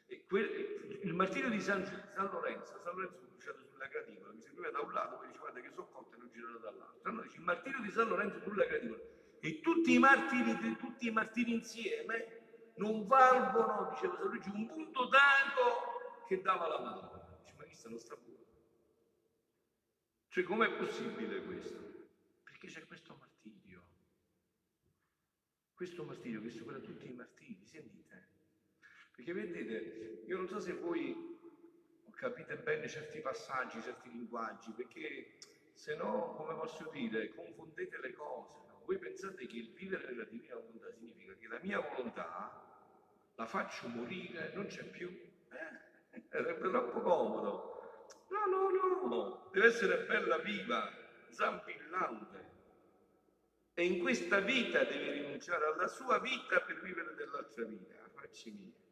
il 0.07 1.13
martirio 1.13 1.49
di 1.49 1.59
San, 1.59 1.85
San, 1.85 2.29
Lorenzo, 2.31 2.79
San 2.83 2.95
Lorenzo 2.95 3.17
fu 3.17 3.27
bruciato 3.27 3.65
sulla 3.65 3.87
graticola, 3.87 4.33
mi 4.33 4.41
serviva 4.41 4.69
da 4.69 4.81
un 4.81 4.91
lato, 4.91 5.17
poi 5.17 5.27
dice 5.27 5.39
guarda 5.39 5.59
che 5.59 5.69
sono 5.69 5.87
cotte 5.87 6.15
e 6.15 6.19
lo 6.19 6.29
girano 6.29 6.57
dall'altro. 6.57 7.09
Allora 7.09 7.23
dice 7.23 7.37
il 7.37 7.43
martirio 7.43 7.81
di 7.81 7.91
San 7.91 8.07
Lorenzo 8.07 8.39
sulla 8.41 8.65
graticola. 8.65 9.01
E 9.39 9.59
tutti 9.61 9.93
i 9.93 9.99
martiri, 9.99 10.77
tutti 10.77 11.07
i 11.07 11.11
martiri 11.11 11.53
insieme 11.53 12.73
non 12.75 13.05
valgono, 13.07 13.89
diceva 13.91 14.15
San 14.15 14.27
Luigi, 14.27 14.49
un 14.49 14.67
punto 14.67 15.05
d'ago 15.05 16.25
che 16.27 16.41
dava 16.41 16.67
la 16.67 16.79
mano. 16.79 17.39
Dice, 17.41 17.53
ma 17.57 17.63
chi 17.65 17.77
non 17.87 17.99
sta 17.99 18.15
buono? 18.15 18.43
Cioè, 20.29 20.43
com'è 20.43 20.71
possibile 20.75 21.43
questo? 21.43 22.09
Perché 22.43 22.67
c'è 22.67 22.85
questo 22.85 23.15
martirio. 23.15 23.83
Questo 25.73 26.03
martirio 26.03 26.41
che 26.41 26.49
supera 26.49 26.79
tutti 26.79 27.07
i 27.07 27.13
martiri, 27.13 27.63
sentite? 27.65 28.34
Perché 29.15 29.33
vedete, 29.33 30.23
io 30.25 30.37
non 30.37 30.47
so 30.47 30.59
se 30.59 30.73
voi 30.73 31.33
capite 32.15 32.57
bene 32.57 32.87
certi 32.87 33.19
passaggi, 33.19 33.81
certi 33.81 34.09
linguaggi, 34.09 34.71
perché 34.71 35.37
se 35.73 35.95
no, 35.95 36.33
come 36.35 36.55
posso 36.55 36.89
dire, 36.91 37.33
confondete 37.33 37.99
le 37.99 38.13
cose. 38.13 38.51
No? 38.67 38.81
Voi 38.85 38.97
pensate 38.97 39.45
che 39.45 39.57
il 39.57 39.71
vivere 39.73 40.07
nella 40.07 40.23
divina 40.25 40.55
volontà 40.55 40.91
significa 40.91 41.33
che 41.35 41.47
la 41.47 41.59
mia 41.61 41.79
volontà 41.79 42.63
la 43.35 43.45
faccio 43.45 43.87
morire, 43.87 44.51
non 44.53 44.65
c'è 44.67 44.83
più. 44.85 45.09
Eh? 45.09 45.83
sarebbe 46.29 46.69
troppo 46.69 47.01
comodo. 47.01 47.73
No, 48.29 48.45
no, 48.45 49.07
no, 49.07 49.49
deve 49.51 49.67
essere 49.67 50.05
bella 50.05 50.37
viva, 50.39 50.91
zampillante. 51.29 52.53
E 53.73 53.85
in 53.85 53.99
questa 53.99 54.39
vita 54.39 54.83
devi 54.83 55.11
rinunciare 55.11 55.65
alla 55.65 55.87
sua 55.87 56.19
vita 56.19 56.61
per 56.61 56.81
vivere 56.81 57.13
dell'altra 57.15 57.65
vita. 57.65 57.95
Facci 58.13 58.51
mia. 58.51 58.84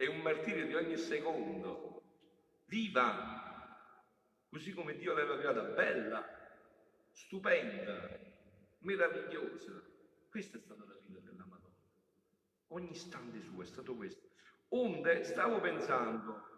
È 0.00 0.06
un 0.06 0.22
martirio 0.22 0.64
di 0.66 0.74
ogni 0.74 0.96
secondo. 0.96 2.00
Viva, 2.68 3.76
così 4.48 4.72
come 4.72 4.94
Dio 4.94 5.12
l'aveva 5.12 5.36
creata, 5.36 5.60
bella, 5.60 6.26
stupenda, 7.10 8.08
meravigliosa. 8.78 9.78
Questa 10.30 10.56
è 10.56 10.60
stata 10.62 10.86
la 10.86 10.96
vita 11.04 11.20
della 11.20 11.44
Madonna. 11.44 11.84
Ogni 12.68 12.92
istante 12.92 13.42
suo 13.42 13.60
è 13.60 13.66
stato 13.66 13.94
questo. 13.94 14.26
Onde 14.68 15.22
stavo 15.22 15.60
pensando, 15.60 16.48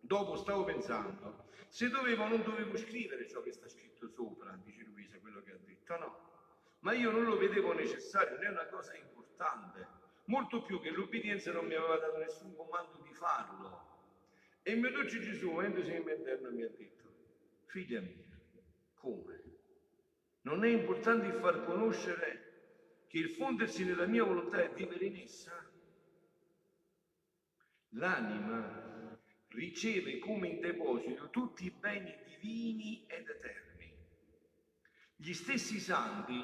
dopo 0.00 0.36
stavo 0.36 0.64
pensando, 0.64 1.50
se 1.68 1.90
dovevo 1.90 2.24
o 2.24 2.28
non 2.28 2.42
dovevo 2.42 2.74
scrivere 2.78 3.28
ciò 3.28 3.42
che 3.42 3.52
sta 3.52 3.68
scritto 3.68 4.08
sopra, 4.08 4.58
dice 4.64 4.84
Luisa, 4.84 5.18
quello 5.18 5.42
che 5.42 5.52
ha 5.52 5.58
detto, 5.58 5.98
no. 5.98 6.30
Ma 6.78 6.94
io 6.94 7.10
non 7.10 7.24
lo 7.24 7.36
vedevo 7.36 7.74
necessario, 7.74 8.38
è 8.38 8.48
una 8.48 8.66
cosa 8.68 8.96
importante, 8.96 10.00
molto 10.24 10.62
più 10.62 10.80
che 10.80 10.90
l'obbedienza 10.90 11.52
non 11.52 11.66
mi 11.66 11.74
aveva 11.74 11.96
dato 11.96 12.18
nessun 12.18 12.54
comando 12.54 13.00
di 13.02 13.12
farlo. 13.14 13.90
E 14.62 14.72
il 14.72 14.80
mio 14.80 14.90
dolce 14.90 15.20
Gesù, 15.20 15.50
muovendosi 15.50 15.92
in 15.92 16.02
mio 16.02 16.14
interno, 16.14 16.50
mi 16.50 16.62
ha 16.62 16.68
detto, 16.68 17.08
figlia 17.66 18.00
mia, 18.00 18.40
come? 18.94 19.40
Non 20.42 20.64
è 20.64 20.68
importante 20.68 21.26
il 21.26 21.34
far 21.34 21.64
conoscere 21.64 23.04
che 23.08 23.18
il 23.18 23.30
fondersi 23.30 23.84
nella 23.84 24.06
mia 24.06 24.24
volontà 24.24 24.62
è 24.62 24.72
vivere 24.72 25.04
in 25.04 25.16
essa? 25.16 25.70
l'anima 27.92 29.18
riceve 29.48 30.18
come 30.18 30.48
in 30.48 30.60
deposito 30.60 31.28
tutti 31.30 31.66
i 31.66 31.70
beni 31.70 32.14
divini 32.24 33.04
ed 33.06 33.28
eterni. 33.28 33.94
Gli 35.16 35.32
stessi 35.32 35.78
santi 35.78 36.42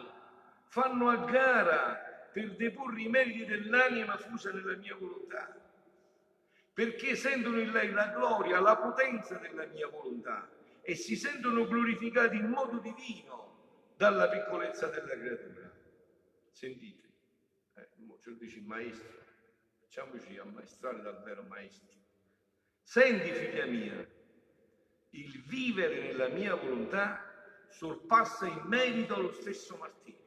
fanno 0.66 1.08
a 1.08 1.16
gara 1.24 2.07
per 2.32 2.56
deporre 2.56 3.02
i 3.02 3.08
meriti 3.08 3.44
dell'anima 3.44 4.16
fusa 4.16 4.52
nella 4.52 4.76
mia 4.76 4.94
volontà, 4.94 5.54
perché 6.72 7.16
sentono 7.16 7.60
in 7.60 7.70
lei 7.70 7.90
la 7.90 8.08
gloria, 8.08 8.60
la 8.60 8.76
potenza 8.76 9.36
della 9.36 9.66
mia 9.66 9.88
volontà 9.88 10.48
e 10.82 10.94
si 10.94 11.16
sentono 11.16 11.66
glorificati 11.66 12.36
in 12.36 12.46
modo 12.46 12.78
divino 12.78 13.92
dalla 13.96 14.28
piccolezza 14.28 14.86
della 14.86 15.16
creatura. 15.18 15.70
Sentite, 16.50 17.08
eh, 17.74 17.88
ce 18.22 18.30
lo 18.30 18.36
dice 18.36 18.58
il 18.58 18.64
maestro, 18.64 19.24
facciamoci 19.80 20.38
ammaestrare 20.38 21.02
dal 21.02 21.22
vero 21.22 21.42
maestro. 21.42 21.94
Senti, 22.82 23.30
figlia 23.32 23.66
mia, 23.66 24.08
il 25.10 25.42
vivere 25.42 26.00
nella 26.00 26.28
mia 26.28 26.54
volontà 26.54 27.22
sorpassa 27.68 28.46
in 28.46 28.62
merito 28.64 29.20
lo 29.20 29.32
stesso 29.32 29.76
martirio. 29.76 30.17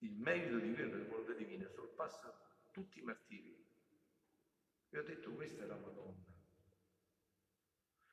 Il 0.00 0.16
merito 0.18 0.58
di 0.58 0.68
vivere 0.68 0.90
nella 0.90 1.08
volontà 1.08 1.32
divina 1.32 1.68
sorpassa 1.68 2.32
tutti 2.72 2.98
i 2.98 3.02
martiri. 3.02 3.56
Vi 4.90 4.98
ho 4.98 5.02
detto 5.02 5.32
questa 5.32 5.62
è 5.62 5.66
la 5.66 5.76
Madonna. 5.76 6.24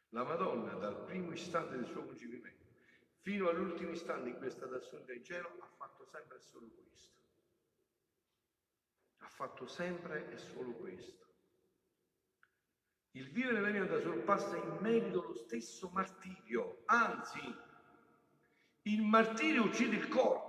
La 0.10 0.24
Madonna 0.24 0.74
dal 0.74 1.04
primo 1.06 1.32
istante 1.32 1.76
del 1.76 1.88
suo 1.88 2.06
concepimento 2.06 2.58
fino 3.28 3.50
all'ultimo 3.50 3.92
istante 3.92 4.30
in 4.30 4.38
cui 4.38 4.48
è 4.48 4.50
stata 4.50 4.78
assunta 4.78 5.12
in 5.12 5.22
cielo, 5.22 5.58
ha 5.60 5.68
fatto 5.76 6.06
sempre 6.06 6.38
e 6.38 6.40
solo 6.40 6.70
questo. 6.70 7.20
Ha 9.18 9.28
fatto 9.28 9.68
sempre 9.68 10.32
e 10.32 10.38
solo 10.38 10.72
questo. 10.76 11.26
Il 13.12 13.30
vivere 13.32 13.60
nella 13.60 13.84
vita 13.84 14.00
sorpassa 14.00 14.56
in 14.56 14.78
merito 14.80 15.22
lo 15.24 15.34
stesso 15.34 15.90
martirio, 15.90 16.84
anzi, 16.86 17.54
il 18.84 19.02
martirio 19.02 19.64
uccide 19.64 19.98
il 19.98 20.08
corpo. 20.08 20.47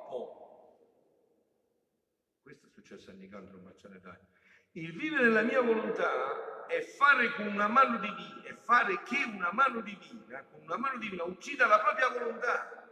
Successo 2.88 3.10
a 3.10 3.14
Nicandro 3.14 3.58
Marcianetani. 3.58 4.26
Il 4.72 4.96
vivere 4.96 5.24
nella 5.24 5.42
mia 5.42 5.60
volontà 5.60 6.66
è 6.66 6.80
fare 6.80 7.34
con 7.34 7.48
una 7.48 7.68
mano 7.68 7.98
divina, 7.98 8.42
è 8.44 8.54
fare 8.54 9.02
che 9.02 9.24
una 9.24 9.52
mano 9.52 9.82
divina, 9.82 10.42
con 10.44 10.62
una 10.62 10.78
mano 10.78 10.96
divina 10.96 11.24
uccida 11.24 11.66
la 11.66 11.80
propria 11.80 12.08
volontà 12.08 12.90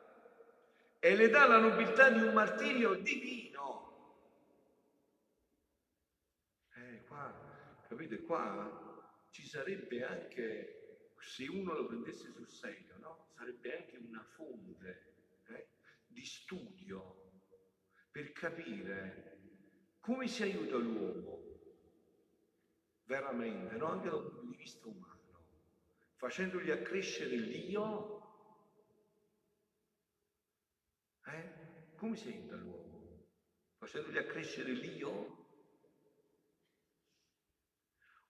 e 0.99 1.17
le 1.17 1.31
dà 1.31 1.47
la 1.47 1.57
nobiltà 1.57 2.11
di 2.11 2.21
un 2.21 2.35
martirio 2.35 2.93
divino. 2.97 4.35
Eh, 6.75 7.03
qua, 7.07 7.83
capite, 7.89 8.21
qua 8.21 9.03
ci 9.31 9.47
sarebbe 9.47 10.05
anche, 10.05 11.15
se 11.21 11.47
uno 11.49 11.73
lo 11.73 11.87
prendesse 11.87 12.31
sul 12.33 12.49
serio, 12.51 12.99
no? 12.99 13.29
Sarebbe 13.35 13.79
anche 13.79 13.97
una 13.97 14.23
fonte 14.35 15.15
eh, 15.47 15.69
di 16.07 16.23
studio 16.23 17.31
per 18.11 18.33
capire 18.33 19.36
come 20.07 20.29
si 20.29 20.45
aiuta 20.45 20.77
l'uomo 20.77 21.43
veramente, 23.07 23.75
no? 23.75 23.87
anche 23.87 24.09
dal 24.09 24.23
punto 24.23 24.43
di 24.43 24.57
vista 24.57 24.87
umano, 24.87 25.43
facendogli 26.15 26.71
accrescere 26.71 27.35
l'io. 27.35 28.15
Eh? 31.27 31.95
Come 31.97 32.15
si 32.15 32.29
aiuta 32.29 32.55
l'uomo? 32.55 33.25
Facendogli 33.79 34.19
accrescere 34.19 34.71
l'io? 34.71 35.45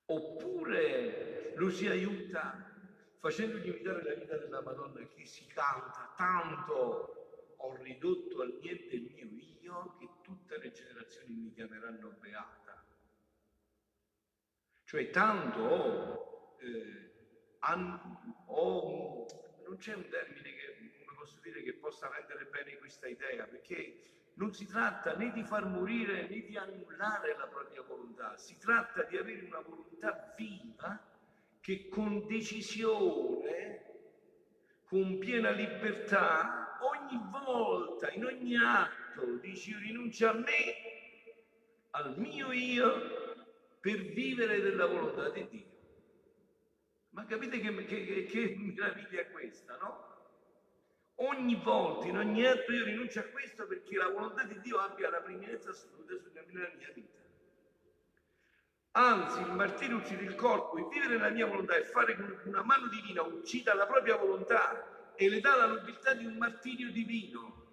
Oppure 0.06 1.52
lo 1.56 1.68
si 1.68 1.88
aiuta 1.88 2.72
facendogli 3.18 3.68
imitare 3.68 4.02
la 4.02 4.14
vita 4.14 4.38
della 4.38 4.62
Madonna 4.62 5.06
che 5.08 5.26
si 5.26 5.44
canta 5.46 6.14
tanto 6.16 7.15
ho 7.56 7.76
ridotto 7.76 8.42
al 8.42 8.58
niente 8.60 8.94
il 8.96 9.10
mio 9.12 9.26
io 9.66 9.96
che 9.98 10.08
tutte 10.22 10.58
le 10.58 10.70
generazioni 10.70 11.34
mi 11.34 11.52
chiameranno 11.52 12.16
beata. 12.20 12.84
Cioè 14.84 15.10
tanto 15.10 16.58
eh, 16.60 17.10
an, 17.60 18.44
ho, 18.46 19.26
non 19.66 19.76
c'è 19.76 19.94
un 19.94 20.08
termine 20.08 20.54
che, 20.54 21.04
come 21.04 21.18
posso 21.18 21.40
dire, 21.42 21.62
che 21.62 21.74
possa 21.74 22.08
rendere 22.08 22.44
bene 22.46 22.78
questa 22.78 23.08
idea, 23.08 23.44
perché 23.46 24.30
non 24.34 24.52
si 24.52 24.66
tratta 24.66 25.16
né 25.16 25.32
di 25.32 25.42
far 25.42 25.66
morire 25.66 26.28
né 26.28 26.40
di 26.42 26.56
annullare 26.56 27.36
la 27.36 27.48
propria 27.48 27.82
volontà, 27.82 28.36
si 28.36 28.56
tratta 28.58 29.02
di 29.02 29.16
avere 29.16 29.44
una 29.46 29.60
volontà 29.60 30.32
viva 30.36 31.14
che 31.60 31.88
con 31.88 32.24
decisione, 32.28 33.85
con 34.88 35.18
piena 35.18 35.50
libertà, 35.50 36.78
ogni 36.80 37.20
volta, 37.30 38.10
in 38.12 38.24
ogni 38.24 38.56
atto, 38.56 39.36
dici 39.40 39.70
io 39.70 39.78
rinuncio 39.78 40.28
a 40.28 40.32
me, 40.32 41.34
al 41.90 42.18
mio 42.18 42.52
io, 42.52 43.34
per 43.80 44.00
vivere 44.12 44.60
della 44.60 44.86
volontà 44.86 45.28
di 45.30 45.46
Dio. 45.48 45.64
Ma 47.10 47.24
capite 47.24 47.58
che, 47.58 47.84
che, 47.84 48.24
che 48.24 48.56
meraviglia 48.58 49.20
è 49.20 49.30
questa, 49.30 49.76
no? 49.76 50.04
Ogni 51.16 51.54
volta, 51.64 52.06
in 52.06 52.18
ogni 52.18 52.44
atto 52.44 52.72
io 52.72 52.84
rinuncio 52.84 53.20
a 53.20 53.24
questo 53.24 53.66
perché 53.66 53.96
la 53.96 54.08
volontà 54.08 54.44
di 54.44 54.60
Dio 54.60 54.76
abbia 54.76 55.08
la 55.08 55.22
preminenza 55.22 55.70
assoluta 55.70 56.14
sulla 56.18 56.42
mia 56.46 56.92
vita. 56.92 57.25
Anzi, 58.98 59.40
il 59.40 59.52
martirio 59.52 59.98
uccide 59.98 60.22
il 60.22 60.34
corpo 60.36 60.78
e 60.78 60.88
vivere 60.90 61.16
nella 61.16 61.28
mia 61.28 61.44
volontà 61.44 61.76
e 61.76 61.84
fare 61.84 62.16
con 62.16 62.40
una 62.46 62.62
mano 62.62 62.88
divina 62.88 63.20
uccida 63.20 63.74
la 63.74 63.84
propria 63.84 64.16
volontà 64.16 65.12
e 65.14 65.28
le 65.28 65.38
dà 65.40 65.54
la 65.54 65.66
nobiltà 65.66 66.14
di 66.14 66.24
un 66.24 66.38
martirio 66.38 66.90
divino. 66.90 67.64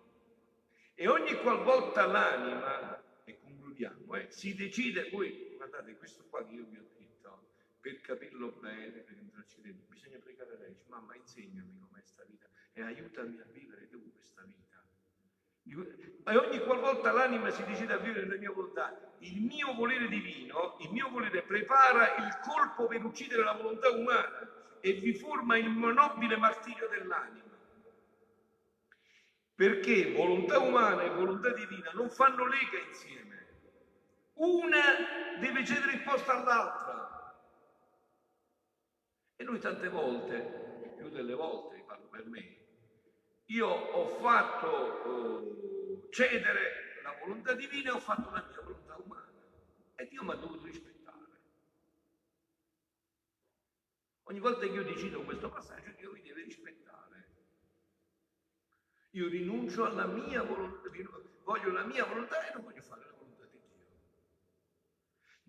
E 0.94 1.08
ogni 1.08 1.34
qualvolta 1.36 2.06
l'anima, 2.06 3.02
e 3.24 3.40
concludiamo, 3.40 4.16
eh, 4.16 4.32
si 4.32 4.54
decide, 4.54 5.10
voi 5.12 5.54
guardate, 5.56 5.96
questo 5.96 6.26
qua 6.30 6.46
che 6.46 6.56
io 6.56 6.66
vi 6.66 6.76
ho 6.76 6.90
detto, 6.98 7.52
per 7.80 8.02
capirlo 8.02 8.52
bene, 8.60 9.00
per 9.00 9.18
entrarci 9.18 9.62
dentro, 9.62 9.86
bisogna 9.88 10.20
pregare 10.20 10.58
lei, 10.58 10.74
dice, 10.74 10.90
mamma 10.90 11.16
insegnami 11.16 11.80
com'è 11.80 12.02
questa 12.02 12.26
vita 12.26 12.50
e 12.74 12.82
aiutami 12.82 13.40
a 13.40 13.46
vivere 13.50 13.88
tu 13.88 14.12
questa 14.12 14.42
vita. 14.44 14.83
E 15.66 16.36
ogni 16.36 16.60
qualvolta 16.60 17.12
l'anima 17.12 17.50
si 17.50 17.64
decide 17.64 17.94
a 17.94 17.98
vivere 17.98 18.26
nella 18.26 18.38
mia 18.38 18.52
volontà, 18.52 18.94
il 19.20 19.42
mio 19.42 19.74
volere 19.74 20.08
divino, 20.08 20.76
il 20.80 20.92
mio 20.92 21.10
volere 21.10 21.44
prepara 21.44 22.16
il 22.16 22.38
colpo 22.40 22.88
per 22.88 23.04
uccidere 23.04 23.44
la 23.44 23.54
volontà 23.54 23.90
umana 23.90 24.50
e 24.80 24.94
vi 24.94 25.14
forma 25.16 25.58
il 25.58 25.70
nobile 25.70 26.36
martirio 26.38 26.88
dell'anima. 26.90 27.58
Perché 29.56 30.12
volontà 30.12 30.60
umana 30.60 31.04
e 31.04 31.10
volontà 31.10 31.54
divina 31.54 31.92
non 31.94 32.10
fanno 32.10 32.46
lega 32.48 32.80
insieme. 32.80 33.48
Una 34.34 35.38
deve 35.40 35.64
cedere 35.64 35.94
il 35.94 36.04
posto 36.04 36.32
all'altra. 36.32 37.34
E 39.36 39.44
noi 39.44 39.60
tante 39.60 39.88
volte, 39.88 40.94
più 40.98 41.10
delle 41.10 41.34
volte, 41.34 41.84
parlo 41.86 42.08
per 42.08 42.26
me, 42.26 42.63
io 43.54 43.68
ho 43.68 44.08
fatto 44.20 45.04
eh, 45.06 46.10
cedere 46.10 47.02
la 47.04 47.16
volontà 47.20 47.54
divina 47.54 47.92
e 47.92 47.94
ho 47.94 48.00
fatto 48.00 48.32
la 48.32 48.44
mia 48.48 48.62
volontà 48.62 48.96
umana. 48.96 49.32
E 49.96 50.08
Dio 50.08 50.24
mi 50.24 50.32
ha 50.32 50.36
dovuto 50.36 50.66
rispettare. 50.66 51.42
Ogni 54.24 54.40
volta 54.40 54.66
che 54.66 54.72
io 54.72 54.84
decido 54.84 55.24
questo 55.24 55.50
passaggio, 55.50 55.92
Dio 55.98 56.12
mi 56.12 56.22
deve 56.22 56.44
rispettare. 56.44 56.82
Io 59.12 59.28
rinuncio 59.28 59.86
alla 59.86 60.08
mia 60.08 60.42
volontà, 60.42 60.90
voglio 61.44 61.72
la 61.72 61.84
mia 61.84 62.06
volontà 62.06 62.48
e 62.48 62.54
non 62.54 62.64
voglio 62.64 62.82
fare 62.82 63.06
la 63.06 63.14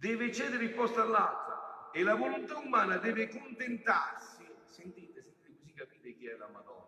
deve 0.04 0.30
cedere 0.30 0.64
il 0.64 0.74
posto 0.74 1.00
all'altra 1.00 1.90
e 1.90 2.02
la 2.02 2.14
volontà 2.14 2.58
umana 2.58 2.98
deve 2.98 3.26
contentarsi. 3.28 4.44
Sentite, 4.66 5.22
sentite 5.22 5.56
così 5.56 5.72
capite 5.72 6.14
chi 6.14 6.26
è 6.26 6.36
la 6.36 6.48
Madonna. 6.48 6.83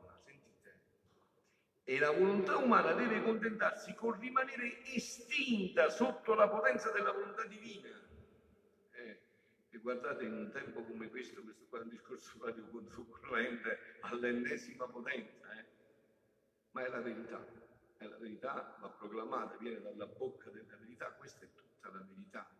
E 1.88 2.00
la 2.00 2.10
volontà 2.10 2.56
umana 2.56 2.94
deve 2.94 3.22
contentarsi 3.22 3.94
con 3.94 4.18
rimanere 4.18 4.82
estinta 4.92 5.88
sotto 5.88 6.34
la 6.34 6.48
potenza 6.48 6.90
della 6.90 7.12
volontà 7.12 7.44
divina. 7.44 7.88
Eh, 8.90 9.20
e 9.70 9.78
guardate, 9.78 10.24
in 10.24 10.32
un 10.32 10.50
tempo 10.50 10.82
come 10.82 11.08
questo, 11.08 11.42
questo 11.42 11.64
qua 11.68 11.78
è 11.78 11.82
un 11.82 11.90
discorso 11.90 12.44
radio 12.44 12.64
concorrente 12.70 13.98
all'ennesima 14.00 14.88
potenza, 14.88 15.52
eh? 15.52 15.64
ma 16.72 16.84
è 16.84 16.88
la 16.88 17.00
verità, 17.00 17.46
è 17.98 18.06
la 18.08 18.16
verità, 18.16 18.76
va 18.80 18.88
proclamata, 18.88 19.56
viene 19.58 19.80
dalla 19.80 20.06
bocca 20.06 20.50
della 20.50 20.76
verità, 20.78 21.12
questa 21.12 21.44
è 21.44 21.48
tutta 21.54 21.88
la 21.92 22.04
verità. 22.04 22.50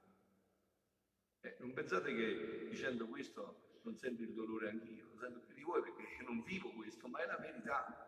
Eh, 1.41 1.57
non 1.59 1.73
pensate 1.73 2.15
che 2.15 2.69
dicendo 2.69 3.09
questo 3.09 3.81
non 3.83 3.97
sento 3.97 4.23
il 4.23 4.35
dolore 4.35 4.69
anch'io, 4.69 5.09
lo 5.15 5.19
sento 5.19 5.41
più 5.41 5.55
di 5.57 5.63
voi 5.63 5.83
perché 5.83 6.23
non 6.23 6.45
vivo 6.45 6.71
questo, 6.71 7.09
ma 7.09 7.19
è 7.25 7.27
la 7.27 7.39
verità. 7.39 8.06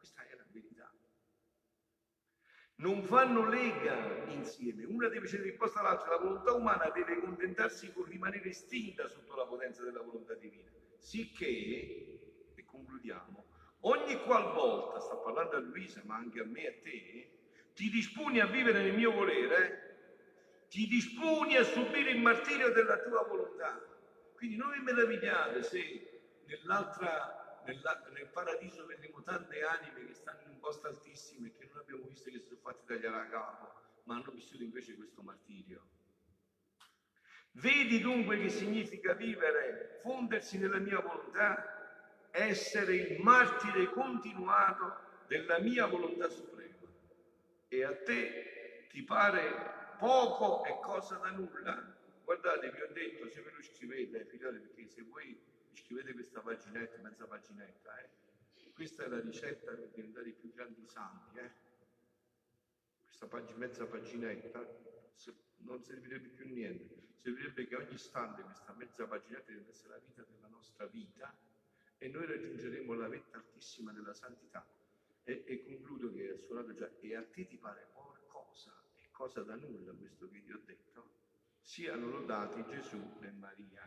Questa 0.00 0.22
è 0.22 0.34
la 0.34 0.46
verità. 0.50 0.90
Non 2.76 3.04
fanno 3.04 3.46
lega 3.46 4.24
insieme, 4.28 4.84
una 4.86 5.08
deve 5.08 5.28
cedere 5.28 5.50
risposta 5.50 5.80
all'altra, 5.80 6.12
la 6.12 6.22
volontà 6.22 6.54
umana 6.54 6.88
deve 6.88 7.20
contentarsi 7.20 7.92
con 7.92 8.04
rimanere 8.04 8.48
estinta 8.48 9.06
sotto 9.08 9.36
la 9.36 9.44
potenza 9.44 9.84
della 9.84 10.00
volontà 10.00 10.32
divina, 10.36 10.70
sicché, 10.96 11.44
e 12.54 12.64
concludiamo, 12.64 13.46
ogni 13.80 14.22
qualvolta, 14.22 15.00
sta 15.00 15.16
parlando 15.16 15.56
a 15.56 15.60
Luisa 15.60 16.00
ma 16.04 16.16
anche 16.16 16.40
a 16.40 16.44
me 16.46 16.62
e 16.62 16.68
a 16.68 16.74
te, 16.80 17.30
ti 17.74 17.90
disponi 17.90 18.40
a 18.40 18.46
vivere 18.46 18.82
nel 18.82 18.94
mio 18.94 19.12
volere, 19.12 19.98
ti 20.70 20.86
disponi 20.86 21.56
a 21.56 21.64
subire 21.64 22.12
il 22.12 22.22
martirio 22.22 22.72
della 22.72 22.98
tua 23.02 23.22
volontà. 23.24 23.78
Quindi 24.32 24.56
non 24.56 24.70
vi 24.70 24.80
meravigliate 24.80 25.62
se 25.62 26.22
nell'altra, 26.46 27.39
nella, 27.64 28.02
nel 28.12 28.28
paradiso 28.28 28.86
vedremo 28.86 29.22
tante 29.22 29.62
anime 29.62 30.06
che 30.06 30.14
stanno 30.14 30.40
in 30.42 30.50
un 30.50 30.60
posto 30.60 30.86
altissimo 30.88 31.46
e 31.46 31.54
che 31.56 31.68
non 31.70 31.78
abbiamo 31.78 32.04
visto 32.04 32.30
che 32.30 32.38
si 32.38 32.46
sono 32.46 32.60
fatti 32.60 32.84
tagliare 32.86 33.16
a 33.16 33.28
capo, 33.28 33.72
ma 34.04 34.16
hanno 34.16 34.30
vissuto 34.32 34.62
invece 34.62 34.96
questo 34.96 35.22
martirio. 35.22 35.88
Vedi 37.52 38.00
dunque 38.00 38.38
che 38.38 38.48
significa 38.48 39.12
vivere, 39.14 39.98
fondersi 40.02 40.58
nella 40.58 40.78
mia 40.78 41.00
volontà, 41.00 42.28
essere 42.30 42.94
il 42.94 43.20
martire 43.20 43.90
continuato 43.90 45.08
della 45.26 45.58
mia 45.58 45.86
volontà 45.86 46.28
suprema. 46.28 46.76
E 47.68 47.84
a 47.84 47.96
te 48.02 48.86
ti 48.90 49.02
pare 49.02 49.94
poco 49.98 50.64
è 50.64 50.78
cosa 50.80 51.16
da 51.16 51.30
nulla. 51.30 51.96
Guardate, 52.24 52.70
vi 52.70 52.80
ho 52.80 52.88
detto, 52.92 53.28
se 53.28 53.42
ve 53.42 53.50
lo 53.50 53.62
scrivete, 53.62 54.24
figlioli, 54.24 54.58
perché 54.60 54.86
se 54.86 55.02
voi 55.02 55.38
scrivete 55.74 56.12
questa 56.12 56.40
paginetta, 56.40 57.00
mezza 57.02 57.26
paginetta, 57.26 57.98
eh, 57.98 58.72
questa 58.72 59.04
è 59.04 59.08
la 59.08 59.20
ricetta 59.20 59.72
per 59.72 59.88
diventare 59.90 60.28
i 60.28 60.32
più 60.32 60.52
grandi 60.52 60.86
santi. 60.86 61.38
Eh. 61.38 61.50
Questa 63.02 63.26
pag- 63.26 63.54
mezza 63.56 63.86
paginetta 63.86 64.88
non 65.58 65.82
servirebbe 65.84 66.28
più 66.28 66.48
niente, 66.48 67.14
servirebbe 67.18 67.66
che 67.66 67.76
ogni 67.76 67.94
istante 67.94 68.42
questa 68.42 68.72
mezza 68.72 69.06
paginetta 69.06 69.50
diventasse 69.50 69.88
la 69.88 69.98
vita 69.98 70.22
della 70.22 70.48
nostra 70.48 70.86
vita 70.86 71.36
e 71.98 72.08
noi 72.08 72.26
raggiungeremo 72.26 72.94
la 72.94 73.08
vetta 73.08 73.36
altissima 73.36 73.92
della 73.92 74.14
santità. 74.14 74.66
E, 75.22 75.44
e 75.46 75.62
concludo 75.62 76.10
che 76.12 76.30
ha 76.30 76.38
suonato 76.38 76.72
già, 76.72 76.90
e 77.00 77.14
a 77.14 77.22
te 77.22 77.46
ti 77.46 77.58
pare 77.58 77.88
poco 77.92 78.10
cosa 79.20 79.42
da 79.42 79.54
nulla 79.54 79.92
questo 79.92 80.30
che 80.30 80.40
vi 80.40 80.50
ho 80.50 80.60
detto? 80.64 81.10
Siano 81.60 82.08
lodati 82.08 82.64
Gesù 82.70 83.18
e 83.20 83.30
Maria. 83.32 83.86